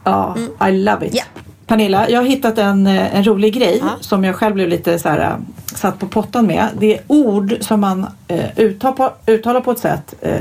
[0.05, 0.37] Ja,
[0.69, 1.15] I love it.
[1.15, 1.23] Ja.
[1.67, 3.89] Pernilla, jag har hittat en, eh, en rolig grej Ja.
[4.01, 5.37] som jag själv blev lite så här, eh,
[5.77, 6.69] satt på pottan med.
[6.79, 10.37] Det är ord som man eh, uttal på, uttalar på ett sätt eh,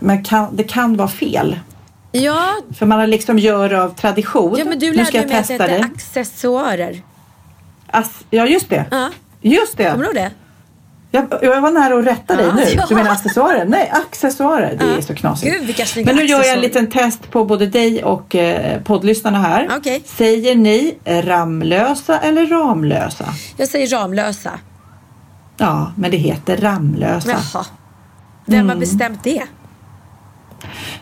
[0.00, 1.58] men kan, det kan vara fel.
[2.12, 2.48] Ja,
[2.78, 4.54] För man liksom gör av tradition.
[4.58, 7.02] ja men du lärde mig att det heter accessoarer.
[8.30, 8.84] Ja, just det.
[8.90, 9.10] Ja.
[9.40, 9.90] Just det.
[9.90, 10.30] Kommer du ihåg det?
[11.14, 12.54] Jag, jag var nära att rätta dig Ja.
[12.54, 12.62] nu.
[12.76, 12.84] Ja.
[12.88, 13.64] Du menar accessoarer?
[13.64, 14.76] Nej, accessoarer.
[14.78, 14.96] Det Ja.
[14.96, 15.66] är så knasigt.
[15.96, 19.68] Gud, Men nu gör jag en liten test på både dig och eh, poddlyssnarna här.
[19.76, 20.02] Okej.
[20.06, 23.24] Säger ni Ramlösa eller Ramlösa?
[23.56, 24.50] Jag säger Ramlösa.
[25.56, 27.30] Ja, men det heter Ramlösa.
[27.52, 27.64] Jaha.
[28.46, 28.68] Vem Mm.
[28.68, 29.42] har bestämt det?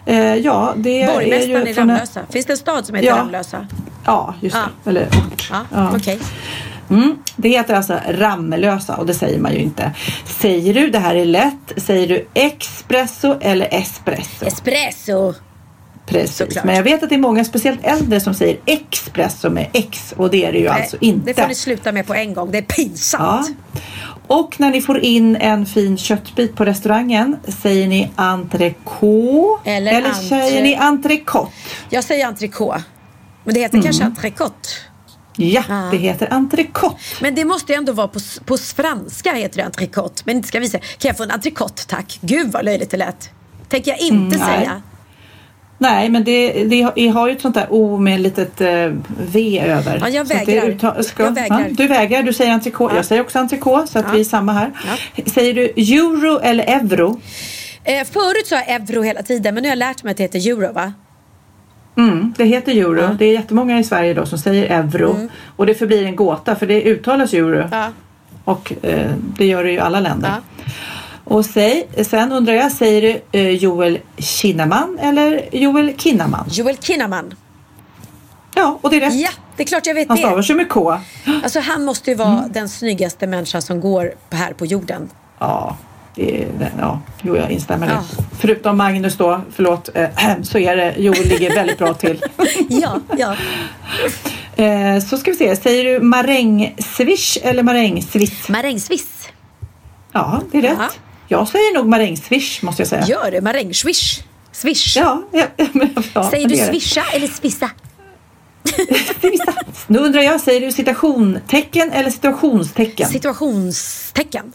[0.07, 2.21] Eh, ja, det är Borgmästaren ju i från en- Ramlösa.
[2.31, 3.17] Finns det en stad som heter Ja.
[3.17, 3.67] Ramlösa?
[4.05, 4.63] Ja, just det.
[4.85, 4.91] Ja.
[4.91, 5.49] Eller ort.
[5.53, 5.91] Ja, Ja.
[5.97, 6.21] okej.
[6.93, 9.93] Mm, det heter alltså Ramlösa och det säger man ju inte.
[10.25, 11.73] Säger du det här är lätt?
[11.77, 14.45] Säger du espresso eller espresso?
[14.47, 15.35] Espresso.
[16.07, 16.37] Precis.
[16.37, 16.65] såklart.
[16.65, 20.31] Men jag vet att det är många, speciellt äldre, som säger espresso med X och
[20.31, 21.27] det är det ju alltså Nej, inte.
[21.33, 22.51] Det får ni sluta med på en gång.
[22.51, 22.75] Det är Ja.
[22.75, 23.57] pinsamt.
[24.27, 30.09] Och när ni får in en fin köttbit på restaurangen, säger ni entrecote Eller eller
[30.09, 31.53] entre- säger ni entrecote?
[31.91, 32.83] Jag säger entrecote.
[33.45, 33.85] Men det heter Mm.
[33.85, 34.69] kanske entrecote.
[35.37, 35.89] Ja, Ja.
[35.91, 36.97] det heter entrecote.
[37.21, 40.23] Men det måste ju ändå vara på, på franska heter det entrecote.
[40.27, 42.19] Men inte ska vi säga, kan jag få en entrecote tack?
[42.21, 43.31] Gud vad löjligt det lät.
[43.69, 44.83] Tänker jag inte Mm, säga.
[45.79, 48.93] Nej, men det, det har- ju ett sånt där O med ett litet eh,
[49.33, 49.99] V över.
[50.01, 50.63] Ja, jag vägrar.
[50.71, 51.61] utta- ska, Jag vägrar.
[51.61, 52.95] Ja, du vägrar, du säger entrecote.
[52.95, 52.99] Ja.
[52.99, 54.13] Jag säger också entrecote, så att Ja.
[54.15, 54.71] vi är samma här.
[55.35, 57.21] Säger du euro eller euro?
[57.85, 60.23] Eh, förut sa jag euro hela tiden men nu har jag lärt mig att det
[60.23, 60.93] heter euro va?
[61.97, 62.99] Mm, det heter euro.
[62.99, 63.05] Ja.
[63.05, 63.17] Mm.
[63.17, 65.29] Det är jättemånga i Sverige då som säger euro.
[65.57, 67.69] Och det förblir en gåta för det uttalas euro.
[67.73, 67.89] Ja.
[68.45, 70.35] Och eh, det gör det ju i alla länder.
[70.57, 70.63] Ja.
[71.25, 76.45] Och säg, sen undrar jag, säger du eh, Joel Kinnaman eller Joel Kinnaman?
[76.51, 77.35] Joel Kinnaman.
[78.55, 79.15] Ja, och det är rätt.
[79.15, 80.23] Ja, det är klart jag vet Han det.
[80.23, 80.99] stavar sig med K.
[81.43, 85.11] Alltså han måste ju vara den snyggaste människan som går här på jorden.
[85.39, 85.77] Ja,
[86.15, 88.05] det ja jo, jag instämmer Ja.
[88.41, 90.09] Förutom Magnus då, förlåt, eh,
[90.43, 92.25] så är det, Joel ligger väldigt bra till.
[92.69, 93.37] Ja, ja.
[94.65, 98.49] Eh, så ska vi se, säger du marängsvish eller marängsviss?
[98.49, 99.29] Marängsviss.
[100.13, 100.79] Ja, det är rätt.
[100.79, 100.89] Ja.
[101.29, 103.07] Jag säger nog marängsvish måste jag säga.
[103.07, 104.23] Gör det, marängswish.
[104.53, 104.97] Swish.
[104.97, 105.47] Ja, ja,
[106.15, 107.71] ja, Säger du swisha eller swissa?
[109.87, 113.09] Nu undrar jag, säger du citationstecken eller situationstecken?
[113.09, 114.53] Situationstecken.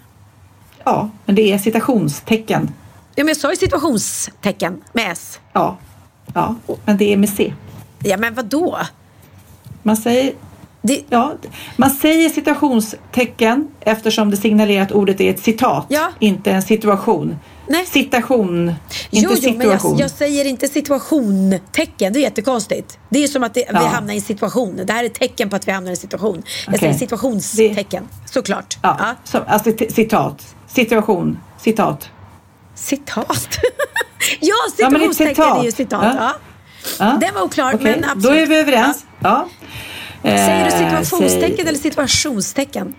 [0.87, 2.73] Ja, men det är citationstecken.
[3.15, 5.39] Ja, men jag sa ju situationstecken med S.
[5.53, 5.77] Ja,
[6.33, 7.53] ja, men det är med C.
[8.03, 8.77] Ja, men vad då?
[9.83, 10.33] Man säger,
[10.81, 11.33] Det, ja,
[11.77, 16.07] man säger citationstecken eftersom det signalerar att ordet är ett citat, Ja.
[16.19, 17.35] inte en situation.
[17.69, 17.85] Nej.
[17.85, 18.73] Citation,
[19.09, 19.97] jo, inte jo, men jag, situation.
[19.97, 22.13] jag säger inte situationtecken.
[22.13, 22.99] Det är jättekonstigt.
[23.09, 23.87] Det är som att det, vi Ja.
[23.87, 24.81] hamnar i en situation.
[24.85, 26.43] Det här är ett tecken på att vi hamnar i en situation.
[26.65, 26.79] Jag Okej.
[26.79, 28.03] säger situationstecken.
[28.25, 28.77] Såklart.
[28.81, 29.15] Ja, Ja.
[29.23, 32.09] Som, alltså citat, situation, citat.
[32.75, 33.57] Citat.
[33.59, 35.59] ja, Ja, det situationstecken citat.
[35.59, 36.03] är ju citat.
[36.03, 36.13] Ja.
[36.19, 36.33] Ja.
[36.99, 37.17] Ja.
[37.21, 38.23] Den var oklar, Okej, men absolut.
[38.23, 39.05] Då är vi överens.
[39.19, 39.47] Ja.
[40.21, 42.95] Säger du Eh, situationstecken säg- eller situationstecken?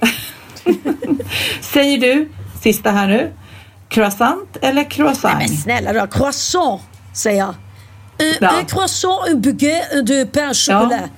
[1.60, 2.28] Säger du,
[2.62, 3.32] sista här nu,
[3.88, 5.38] croissant eller croissant?
[5.38, 6.80] Men snälla då, croissant
[7.14, 7.54] säger jag.
[8.40, 8.50] Ja.
[8.58, 11.10] un croissant, un baguette de pain au chocolat.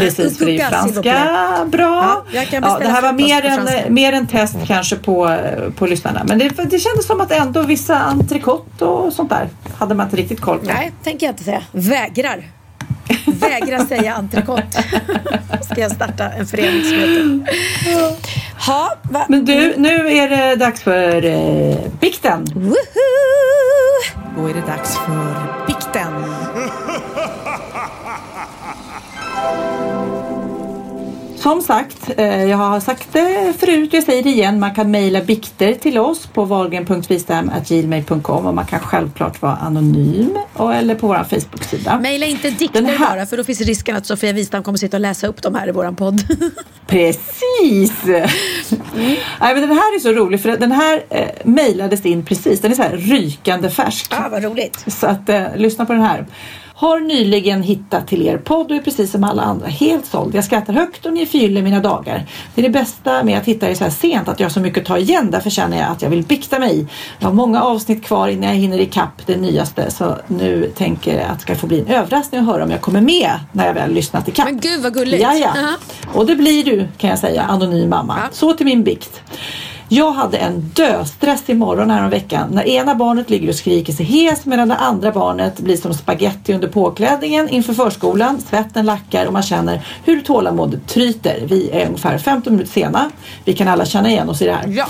[0.00, 1.66] Precis, för det är ju franska.
[1.66, 2.24] Bra.
[2.32, 5.36] Ja, jag kan Ja, det här var mer en, mer en test kanske på,
[5.76, 6.24] på lyssnarna.
[6.24, 9.48] Men det, det kändes som att ändå vissa entrecote och sånt där
[9.78, 10.66] hade man inte riktigt koll på.
[10.66, 11.62] Nej, tänker jag inte säga.
[11.72, 12.44] Vägrar.
[13.26, 14.84] Vägrar säga entrecote.
[15.62, 18.16] Ska jag starta en förening som heter.
[18.66, 19.26] Ha, va?
[19.28, 22.44] Men du, nu är det dags för eh, bikten.
[22.54, 22.76] Woohoo!
[24.36, 25.69] Då är det dags för
[31.42, 35.20] som sagt, eh, jag har sagt det förut, jag säger det igen, man kan mejla
[35.20, 41.24] bikter till oss på wahlgren.wistam.gmail.com och man kan självklart vara anonym och, eller på vår
[41.30, 42.00] Facebook-sida.
[42.00, 44.96] Mejla inte dikter Den här- bara för då finns risken att Sofia Wistam kommer sitta
[44.96, 46.20] och läsa upp dem här i våran podd.
[46.86, 47.92] Precis!
[48.04, 48.30] Nej,
[49.40, 52.60] men den här är så rolig för den här eh, mejlades in precis.
[52.60, 54.12] Den är så här rykande färsk.
[54.14, 54.84] ah, vad roligt.
[54.86, 56.26] Så att eh, lyssna på den här.
[56.80, 60.34] Har nyligen hittat till er podd och är precis som alla andra helt såld.
[60.34, 62.26] Jag skrattar högt och ni förgyller mina dagar.
[62.54, 64.60] Det är det bästa med att hitta er så här sent att jag har så
[64.60, 65.30] mycket att ta igen.
[65.30, 66.86] Därför känner jag att jag vill bikta mig.
[67.18, 69.90] Jag har många avsnitt kvar innan jag hinner ikapp det nyaste.
[69.90, 72.80] Så nu tänker jag att det ska få bli en överraskning att höra om jag
[72.80, 74.44] kommer med när jag väl lyssnat ikapp.
[74.44, 75.22] Men gud vad gulligt.
[75.22, 75.48] Ja, ja.
[75.48, 75.76] Aha.
[76.14, 78.18] Och det blir du kan jag säga, anonym mamma.
[78.22, 78.28] Ja.
[78.32, 79.22] Så till min bikt.
[79.92, 84.06] Jag hade en döstress imorgon här om veckan när ena barnet ligger och skriker sig
[84.06, 88.40] hes medan det andra barnet blir som spaghetti under påklädningen inför förskolan.
[88.40, 91.42] Svetten lackar och man känner hur tålamodet tryter.
[91.46, 93.10] Vi är ungefär 15 minuter sena.
[93.44, 94.64] Vi kan alla känna igen oss i det här.
[94.68, 94.86] Ja.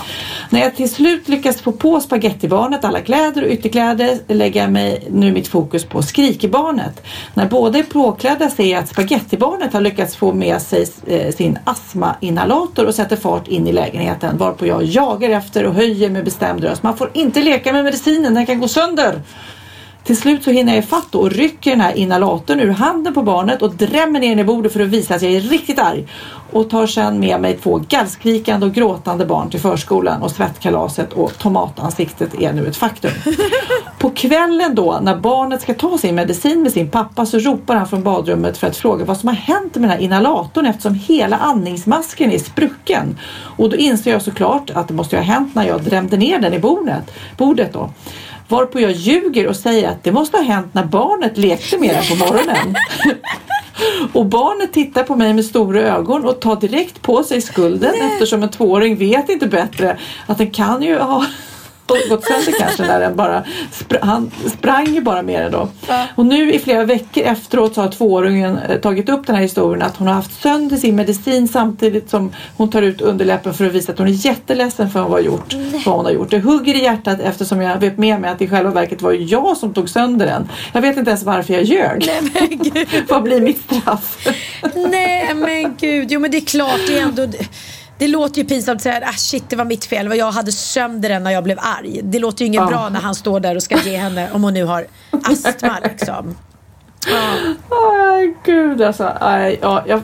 [0.49, 5.07] När jag till slut lyckas få på spagettibarnet alla kläder och ytterkläder lägger jag mig
[5.11, 7.03] nu mitt fokus på skrikebarnet.
[7.33, 11.59] När båda är påklädda ser jag att spagettibarnet har lyckats få med sig eh, sin
[11.63, 16.63] astmainhalator och sätter fart in i lägenheten varpå jag jagar efter och höjer med bestämd
[16.63, 16.83] röst.
[16.83, 19.21] Man får inte leka med medicinen, den kan gå sönder.
[20.03, 23.61] Till slut så hinner jag ifatt och rycker den här inhalatorn ur handen på barnet
[23.61, 26.07] och drämmer ner den i bordet för att visa att jag är riktigt arg.
[26.51, 31.37] Och tar sedan med mig två gallskrikande och gråtande barn till förskolan och svettkalaset och
[31.37, 33.11] tomatansiktet är nu ett faktum.
[34.01, 37.87] På kvällen då när barnet ska ta sin medicin med sin pappa så ropar han
[37.87, 41.37] från badrummet för att fråga vad som har hänt med den här inhalatorn eftersom hela
[41.37, 43.17] andningsmasken är sprucken.
[43.57, 46.53] Och då inser jag såklart att det måste ha hänt när jag drämde ner den
[46.53, 47.89] i bordet, bordet då.
[48.47, 52.17] Varpå jag ljuger och säger att det måste ha hänt när barnet lekte med den
[52.17, 52.75] på morgonen.
[54.13, 58.43] Och barnet tittar på mig med stora ögon och tar direkt på sig skulden eftersom
[58.43, 61.25] en tvååring vet inte bättre att den kan ju ha
[62.09, 65.69] gått sönder kanske när den bara spr- han sprang ju bara med den då.
[66.15, 69.81] Och nu i flera veckor efteråt så har tvååringen eh, tagit upp den här historien
[69.81, 73.73] att hon har haft sönder sin medicin samtidigt som hon tar ut underläppen för att
[73.73, 75.53] visa att hon är jätteledsen för vad gjort.
[75.85, 76.31] Vad hon har gjort.
[76.31, 79.57] Det hugger i hjärtat eftersom jag vet med mig att i själva verket var jag
[79.57, 80.49] som tog sönder den.
[80.73, 82.09] Jag vet inte ens varför jag ljög.
[83.09, 84.27] vad blir mitt straff?
[84.75, 87.27] Nej men gud, jo men det är klart det är ändå
[88.01, 90.51] det låter ju pinsamt att säga ah, shit det var mitt fel, vad jag hade
[90.51, 91.99] sönder den när jag blev arg.
[92.03, 92.67] Det låter ju inget Ja.
[92.67, 94.85] bra när han står där och ska ge henne, om hon nu har
[95.23, 96.35] astma liksom.
[97.69, 99.11] Aj, gud alltså.
[99.19, 100.01] Aj, ja, jag,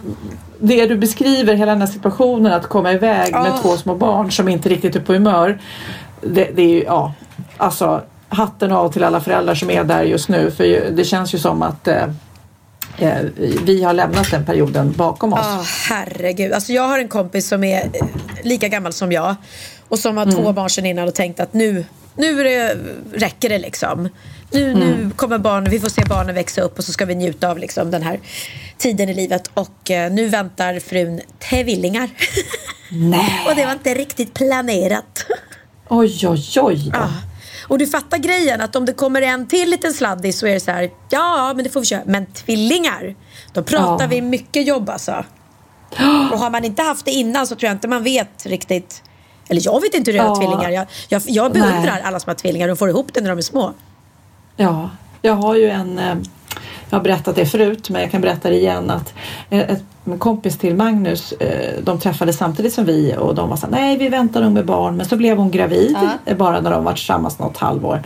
[0.59, 3.57] det du beskriver, hela den här situationen att komma iväg med Ah.
[3.61, 5.59] två små barn som inte riktigt är på humör.
[6.21, 7.13] Det, det är ju, ja,
[7.57, 10.51] alltså hatten av till alla föräldrar som är där just nu.
[10.51, 12.03] För det känns ju som att eh,
[12.97, 13.19] eh,
[13.63, 15.39] vi har lämnat den perioden bakom oss.
[15.43, 16.51] Ja, herregud.
[16.51, 18.07] Alltså jag har en kompis som är eh,
[18.43, 19.35] lika gammal som jag
[19.87, 21.85] och som har två barn sedan innan och tänkt att nu,
[22.15, 22.77] nu det,
[23.13, 24.09] räcker det liksom.
[24.51, 27.49] Nu, nu kommer barnen, vi får se barnen växa upp och så ska vi njuta
[27.49, 28.19] av liksom den här
[28.77, 29.51] tiden i livet.
[29.53, 32.09] Och eh, nu väntar frun tvillingar.
[32.91, 33.45] Nej.
[33.49, 35.25] och det var inte riktigt planerat.
[35.89, 36.91] Oj, oj, oj.
[36.93, 36.99] Då.
[36.99, 37.09] Ja.
[37.67, 40.59] Och du fattar grejen att om det kommer en till liten sladdis så är det
[40.59, 42.01] så här, ja men det får vi köra.
[42.05, 43.15] Men tvillingar,
[43.53, 44.07] då pratar Ja.
[44.09, 45.11] vi mycket jobb alltså.
[46.31, 49.03] Och har man inte haft det innan så tror jag inte man vet riktigt.
[49.49, 50.35] Eller jag vet inte hur det är Ja.
[50.35, 50.69] tvillingar.
[50.69, 52.01] Jag, jag, jag beundrar Nej.
[52.03, 53.73] alla som har tvillingar och får ihop det när de är små.
[54.55, 54.89] Ja,
[55.21, 56.15] jag har ju en, eh,
[56.89, 59.13] jag har berättat det förut men jag kan berätta det igen att
[59.49, 63.57] eh, ett, en kompis till Magnus, eh, de träffades samtidigt som vi och de var
[63.57, 66.61] så här, nej vi väntar nog med barn men så blev hon gravid eh, bara
[66.61, 68.01] när de var tillsammans något halvår.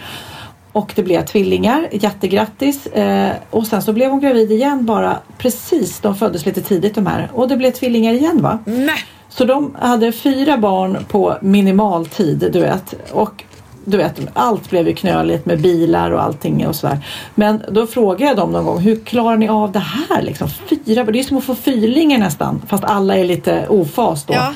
[0.74, 2.88] Och det blev tvillingar, jättegrattis.
[2.88, 7.06] Eh, och sen så blev hon gravid igen bara precis, de föddes lite tidigt de
[7.08, 7.30] här.
[7.34, 8.60] Och det blev tvillingar igen va?
[8.66, 9.00] Nej.
[9.30, 13.12] Så de hade fyra barn på minimal tid, du vet.
[13.12, 13.44] Och
[13.86, 16.98] du vet, allt blev ju knöligt med bilar och allting och sådär.
[17.36, 20.50] Men då frågade jag dem någon gång, hur klarar ni av det här liksom?
[20.50, 24.34] Fyra, det är som att få fyrlingar nästan, fast alla är lite ofas då.
[24.34, 24.54] Ja.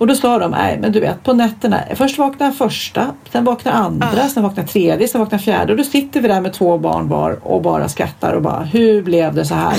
[0.00, 3.72] Och då sa de, nej men du vet på nätterna, först vaknar första, sen vaknar
[3.72, 5.72] andra, sen vaknar tredje, sen vaknar fjärde.
[5.72, 9.02] Och då sitter vi där med två barn var och bara skrattar och bara, hur
[9.02, 9.74] blev det så här?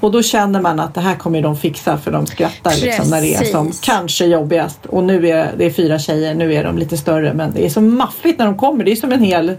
[0.00, 3.20] Och då känner man att det här kommer de fixa för de skrattar liksom när
[3.20, 4.86] det är som kanske jobbigast.
[4.86, 7.70] Och nu är det är fyra tjejer, nu är de lite större men det är
[7.70, 9.56] så maffigt när de kommer, det är som en hel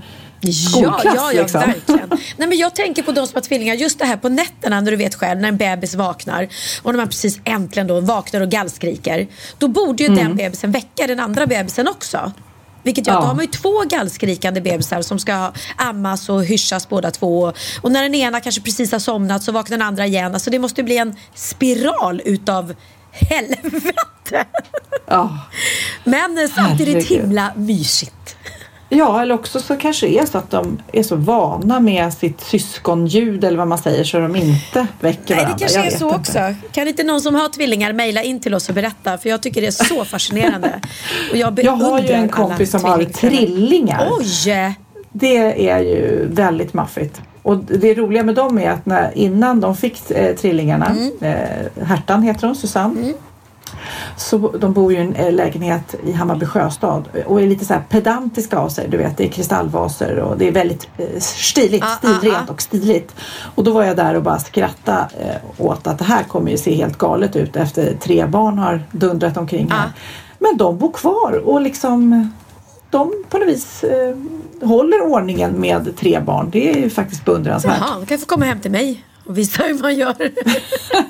[0.54, 1.60] skolklass ja, ja, ja, liksom.
[1.62, 2.10] verkligen.
[2.38, 4.92] Nej, men jag tänker på de som har tvillingar, just det här på nätterna när
[4.92, 6.48] du vet själv när en bebis vaknar
[6.82, 9.28] och när man precis äntligen då vaknar och gallskriker.
[9.58, 12.32] Då borde ju den bebisen väcka den andra bebisen också.
[12.84, 13.22] Vilket gör att Ja.
[13.22, 17.54] då har man ju två gallskrikande bebisar som ska ammas och hyschas båda två.
[17.82, 20.34] Och när den ena kanske precis har somnat så vaknar den andra igen.
[20.34, 22.76] Alltså det måste bli en spiral utav
[23.12, 24.46] helvete.
[25.08, 25.38] Ja.
[26.04, 27.22] Men eh, samtidigt Herregud.
[27.22, 28.14] himla mysigt.
[28.90, 32.42] Ja, eller också så kanske det är så att de är så vana med sitt
[32.42, 35.54] syskonljud eller vad man säger så de inte väcker Nej, varandra.
[35.54, 36.18] det kanske Jag är så inte.
[36.20, 36.40] också.
[36.72, 39.18] Kan inte någon som har tvillingar mejla in till oss och berätta?
[39.18, 40.80] För jag tycker det är så fascinerande.
[41.32, 44.10] Och jag, Jag har ju en kompis som har trillingar.
[44.20, 44.76] Oj!
[45.12, 47.22] Det är ju väldigt maffigt.
[47.42, 51.12] Och det roliga med dem är att när, innan de fick eh, trillingarna, Mm.
[51.22, 53.14] eh, Hertan heter hon, Susanne.
[54.18, 57.74] Så de bor ju i en eh, lägenhet i Hammarby sjöstad och är lite så
[57.90, 58.88] pedantiska av sig.
[58.90, 62.54] Du vet, det är kristallvaser och det är väldigt eh, stiligt, Ah, ah, stilrent ah.
[62.54, 63.16] och stiligt.
[63.56, 66.58] Och då var jag där och bara skrattade eh, åt att det här kommer ju
[66.58, 69.90] se helt galet ut efter tre barn har dundrat omkring här.
[70.40, 72.30] Men de bor kvar och liksom
[72.90, 74.16] de på något vis eh,
[74.68, 76.50] håller ordningen med tre barn.
[76.52, 77.78] Det är ju faktiskt beundransvärt.
[77.80, 80.16] Jaha, du kan få komma hem till mig och visa hur man gör.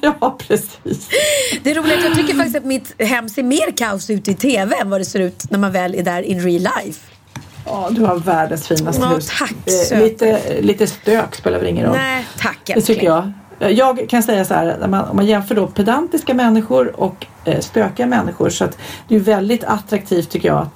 [0.01, 1.09] ja, precis.
[1.63, 4.75] Det är roligt, jag tycker faktiskt att mitt hem ser mer kaos ut i TV
[4.81, 6.99] än vad det ser ut när man väl är där in real life.
[7.65, 9.27] Ja, du har världens finaste Ja, hus.
[9.39, 10.03] tack, Eh, söta.
[10.03, 11.95] lite, lite stök spelar väl ingen roll.
[11.95, 12.95] Nej, tack det älskling.
[12.97, 13.31] tycker jag.
[13.71, 18.05] Jag kan säga så här, man, om man jämför då pedantiska människor och eh, stökiga
[18.07, 20.67] människor så att det är väldigt attraktivt tycker jag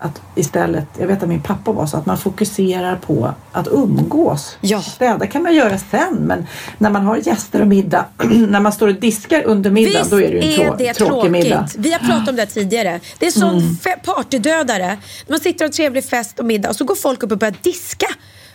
[0.00, 4.56] att, istället, jag vet att min pappa var så, att man fokuserar på att umgås.
[4.60, 4.82] Ja.
[4.82, 6.46] Städa kan man göra sen men
[6.78, 8.04] när man har gäster och middag,
[8.48, 10.94] när man står och diskar under middagen Visst då är det ju en trå- det
[10.94, 11.32] tråkig tråkigt.
[11.32, 11.68] middag.
[11.78, 13.00] Vi har pratat om det tidigare.
[13.18, 13.76] Det är sån Mm.
[14.04, 14.98] partydödare.
[15.28, 17.54] Man sitter och en trevlig fest och middag och så går folk upp och börjar
[17.62, 18.06] diska.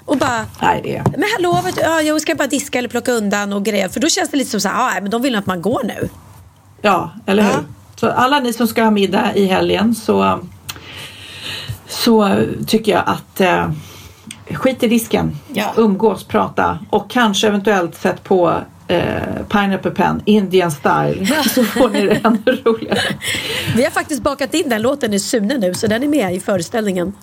[0.05, 1.03] Och bara, Nej, det är...
[1.03, 3.89] men hallå, vet du, ja, jag ska bara diska eller plocka undan och grejer.
[3.89, 5.81] För då känns det lite som så här, ja, men de vill att man går
[5.83, 6.09] nu.
[6.81, 7.49] Ja, eller hur?
[7.51, 7.59] Ja.
[7.95, 10.39] Så alla ni som ska ha middag i helgen så,
[11.93, 13.71] så tycker jag att eh,
[14.53, 15.73] skit i disken, Ja.
[15.77, 18.53] umgås, prata och kanske eventuellt sätt på
[18.87, 19.03] eh,
[19.49, 22.99] Pineapple Pen, Indian style, så får ni det ännu roligare.
[23.75, 26.39] Vi har faktiskt bakat in den låten i Sune nu, så den är med i
[26.39, 27.13] föreställningen.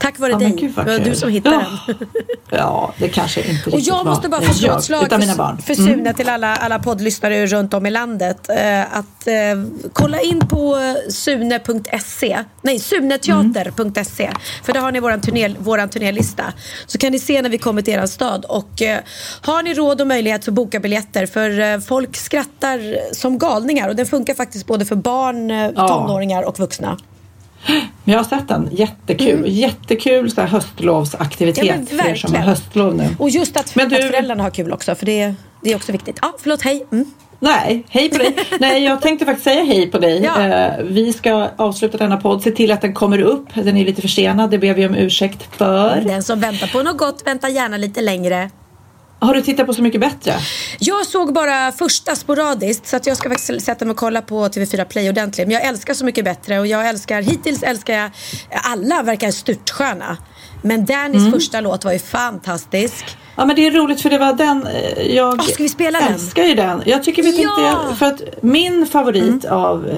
[0.00, 0.50] Tack vare Ja, dig.
[0.50, 1.04] gud, det var kul.
[1.04, 1.94] du som hittade Ja.
[1.94, 2.08] den.
[2.52, 5.32] Ja, det kanske inte Och riktigt jag måste bara få slå ett slag utan mina
[5.32, 5.58] för, barn.
[5.58, 5.86] för Mm.
[5.94, 8.48] Sune till alla, alla poddlyssnare runt om i landet.
[8.50, 9.34] Eh, att eh,
[9.92, 10.76] kolla in på
[11.08, 14.30] sune.se, nej suneteater.se.
[14.62, 16.44] För där har ni våran, turné, våran turnélista.
[16.86, 18.44] Så kan ni se när vi kommer till er stad.
[18.44, 18.98] Och eh,
[19.42, 21.26] har ni råd och möjlighet så boka biljetter.
[21.26, 23.88] För eh, folk skrattar som galningar.
[23.88, 26.98] Och den funkar faktiskt både för barn, eh, tonåringar och vuxna.
[27.66, 29.44] Men jag har sett den, jättekul.
[29.46, 31.86] Jättekul så här höstlovsaktivitet Mm.
[31.90, 33.08] Ja, för er som har höstlov nu.
[33.18, 34.94] Och just att, Men du- att föräldrarna har kul också.
[34.94, 36.18] För det, det är också viktigt.
[36.22, 36.86] Ja, förlåt, hej.
[36.92, 37.04] Mm.
[37.42, 38.36] Nej, hej på dig.
[38.60, 40.22] Nej, jag tänkte faktiskt säga hej på dig.
[40.22, 40.46] Ja.
[40.46, 42.42] Eh, vi ska avsluta denna podd.
[42.42, 43.46] Se till att den kommer upp.
[43.54, 44.50] Den är lite försenad.
[44.50, 46.00] Det ber vi om ursäkt för.
[46.00, 48.50] Den som väntar på något gott väntar gärna lite längre.
[49.20, 50.34] Har du tittat på Så mycket bättre?
[50.78, 54.48] Jag såg bara första sporadiskt så att jag ska faktiskt sätta mig och kolla på
[54.48, 55.46] TV4 Play ordentligt.
[55.46, 58.10] Men jag älskar Så mycket bättre och jag älskar, hittills älskar jag,
[58.50, 60.16] alla verkar störtsköna.
[60.62, 61.32] Men Dannys Mm.
[61.32, 63.04] första låt var ju fantastisk.
[63.40, 65.98] Ja men det är roligt för det var den eh, jag Åh, ska vi spela
[66.00, 66.12] den?
[66.12, 66.82] älskar ju den.
[66.86, 67.58] Jag tycker vi Ja!
[67.58, 67.78] Mm.
[67.80, 69.96] tänkte, för att min favorit av eh,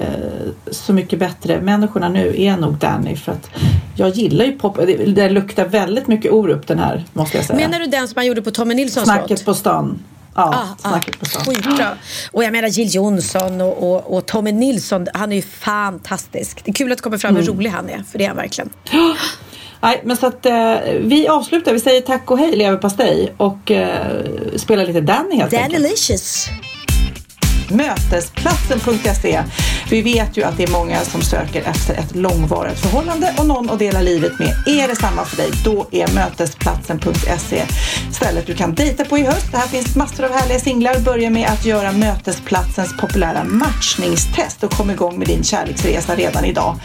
[0.71, 3.49] Så mycket bättre människorna nu är nog Danny för att
[3.95, 4.75] jag gillar ju pop.
[4.77, 7.57] Det, det luktar väldigt mycket Orup den här måste jag säga.
[7.59, 9.15] Menar du den som man gjorde på Tommy Nilssons låt?
[9.17, 9.99] Snacket på stan.
[10.35, 11.45] Ja, Ah, snacket ah, på stan.
[11.45, 11.87] Skitbra.
[12.31, 16.61] Och jag menar Jill Johnson och, och, och Tommy Nilsson, han är ju fantastisk.
[16.65, 17.45] Det är kul att kommer fram Mm.
[17.45, 18.69] hur rolig han är, för det är han verkligen.
[19.83, 21.73] Nej, men så att eh, vi avslutar.
[21.73, 24.25] Vi säger tack och hej leverpastej och eh,
[24.55, 25.73] spelar lite Danny helt enkelt.
[25.73, 26.47] Dannylicious.
[27.73, 29.43] Mötesplatsen.se.
[29.89, 33.69] Vi vet ju att det är många som söker efter ett långvarigt förhållande och någon
[33.69, 34.53] att dela livet med.
[34.67, 37.63] Är det samma för dig, då är Mötesplatsen.se
[38.23, 39.51] stället du kan dejta på i höst.
[39.51, 40.99] Det här finns massor av härliga singlar.
[40.99, 46.75] Börja med att göra Mötesplatsens populära matchningstest och kom igång med din kärleksresa redan idag.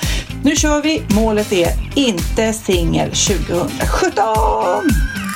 [0.43, 1.03] Nu kör vi.
[1.15, 5.28] Målet är inte singel 2017.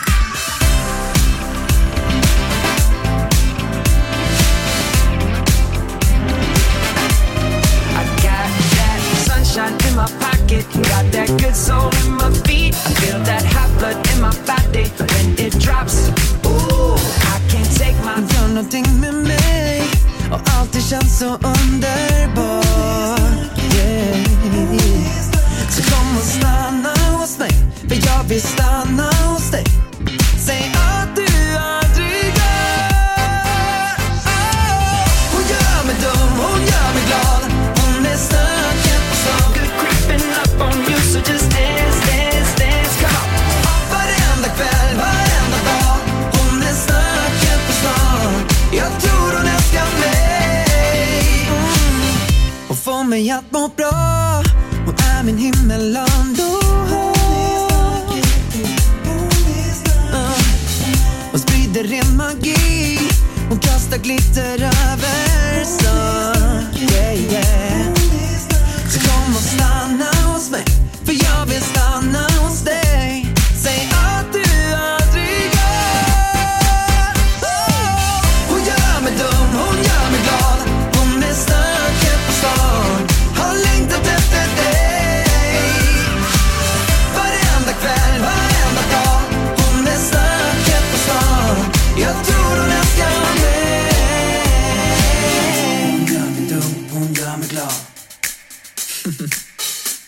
[11.38, 12.74] Good soul in my feet.
[12.74, 16.10] I feel that hot blood in my body when it drops.
[16.46, 16.96] Ooh,
[17.34, 18.14] I can't take my...
[18.34, 19.82] Gör någonting med mig
[20.30, 22.62] och allt det känns så underbart.
[23.74, 24.16] Yeah.
[25.70, 27.52] Så kom och stanna hos mig,
[27.88, 29.11] för jag vill stanna
[53.32, 54.42] att må bra.
[54.86, 56.60] Hon är min himmel ändå.
[61.30, 62.98] Hon sprider ren magi.
[63.48, 64.71] Hon kastar glitter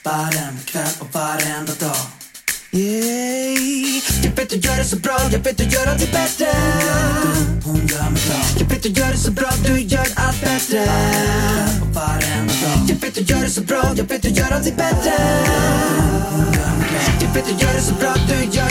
[0.04, 1.96] Varenda kväll och varenda dag.
[2.70, 4.02] Yeah.
[4.22, 6.46] Jag vet du gör det så bra, jag vet du gör alltid bättre.
[7.64, 8.40] Hon gör mig glad.
[8.58, 10.82] Jag vet du gör det så bra, du gör allt bättre.
[11.82, 12.88] Och varenda dag.
[12.88, 15.12] Jag vet du gör det så bra, jag vet du gör alltid bättre.
[16.30, 17.22] Hon gör mig glad.
[17.22, 18.70] Jag vet du gör det så bra, du gör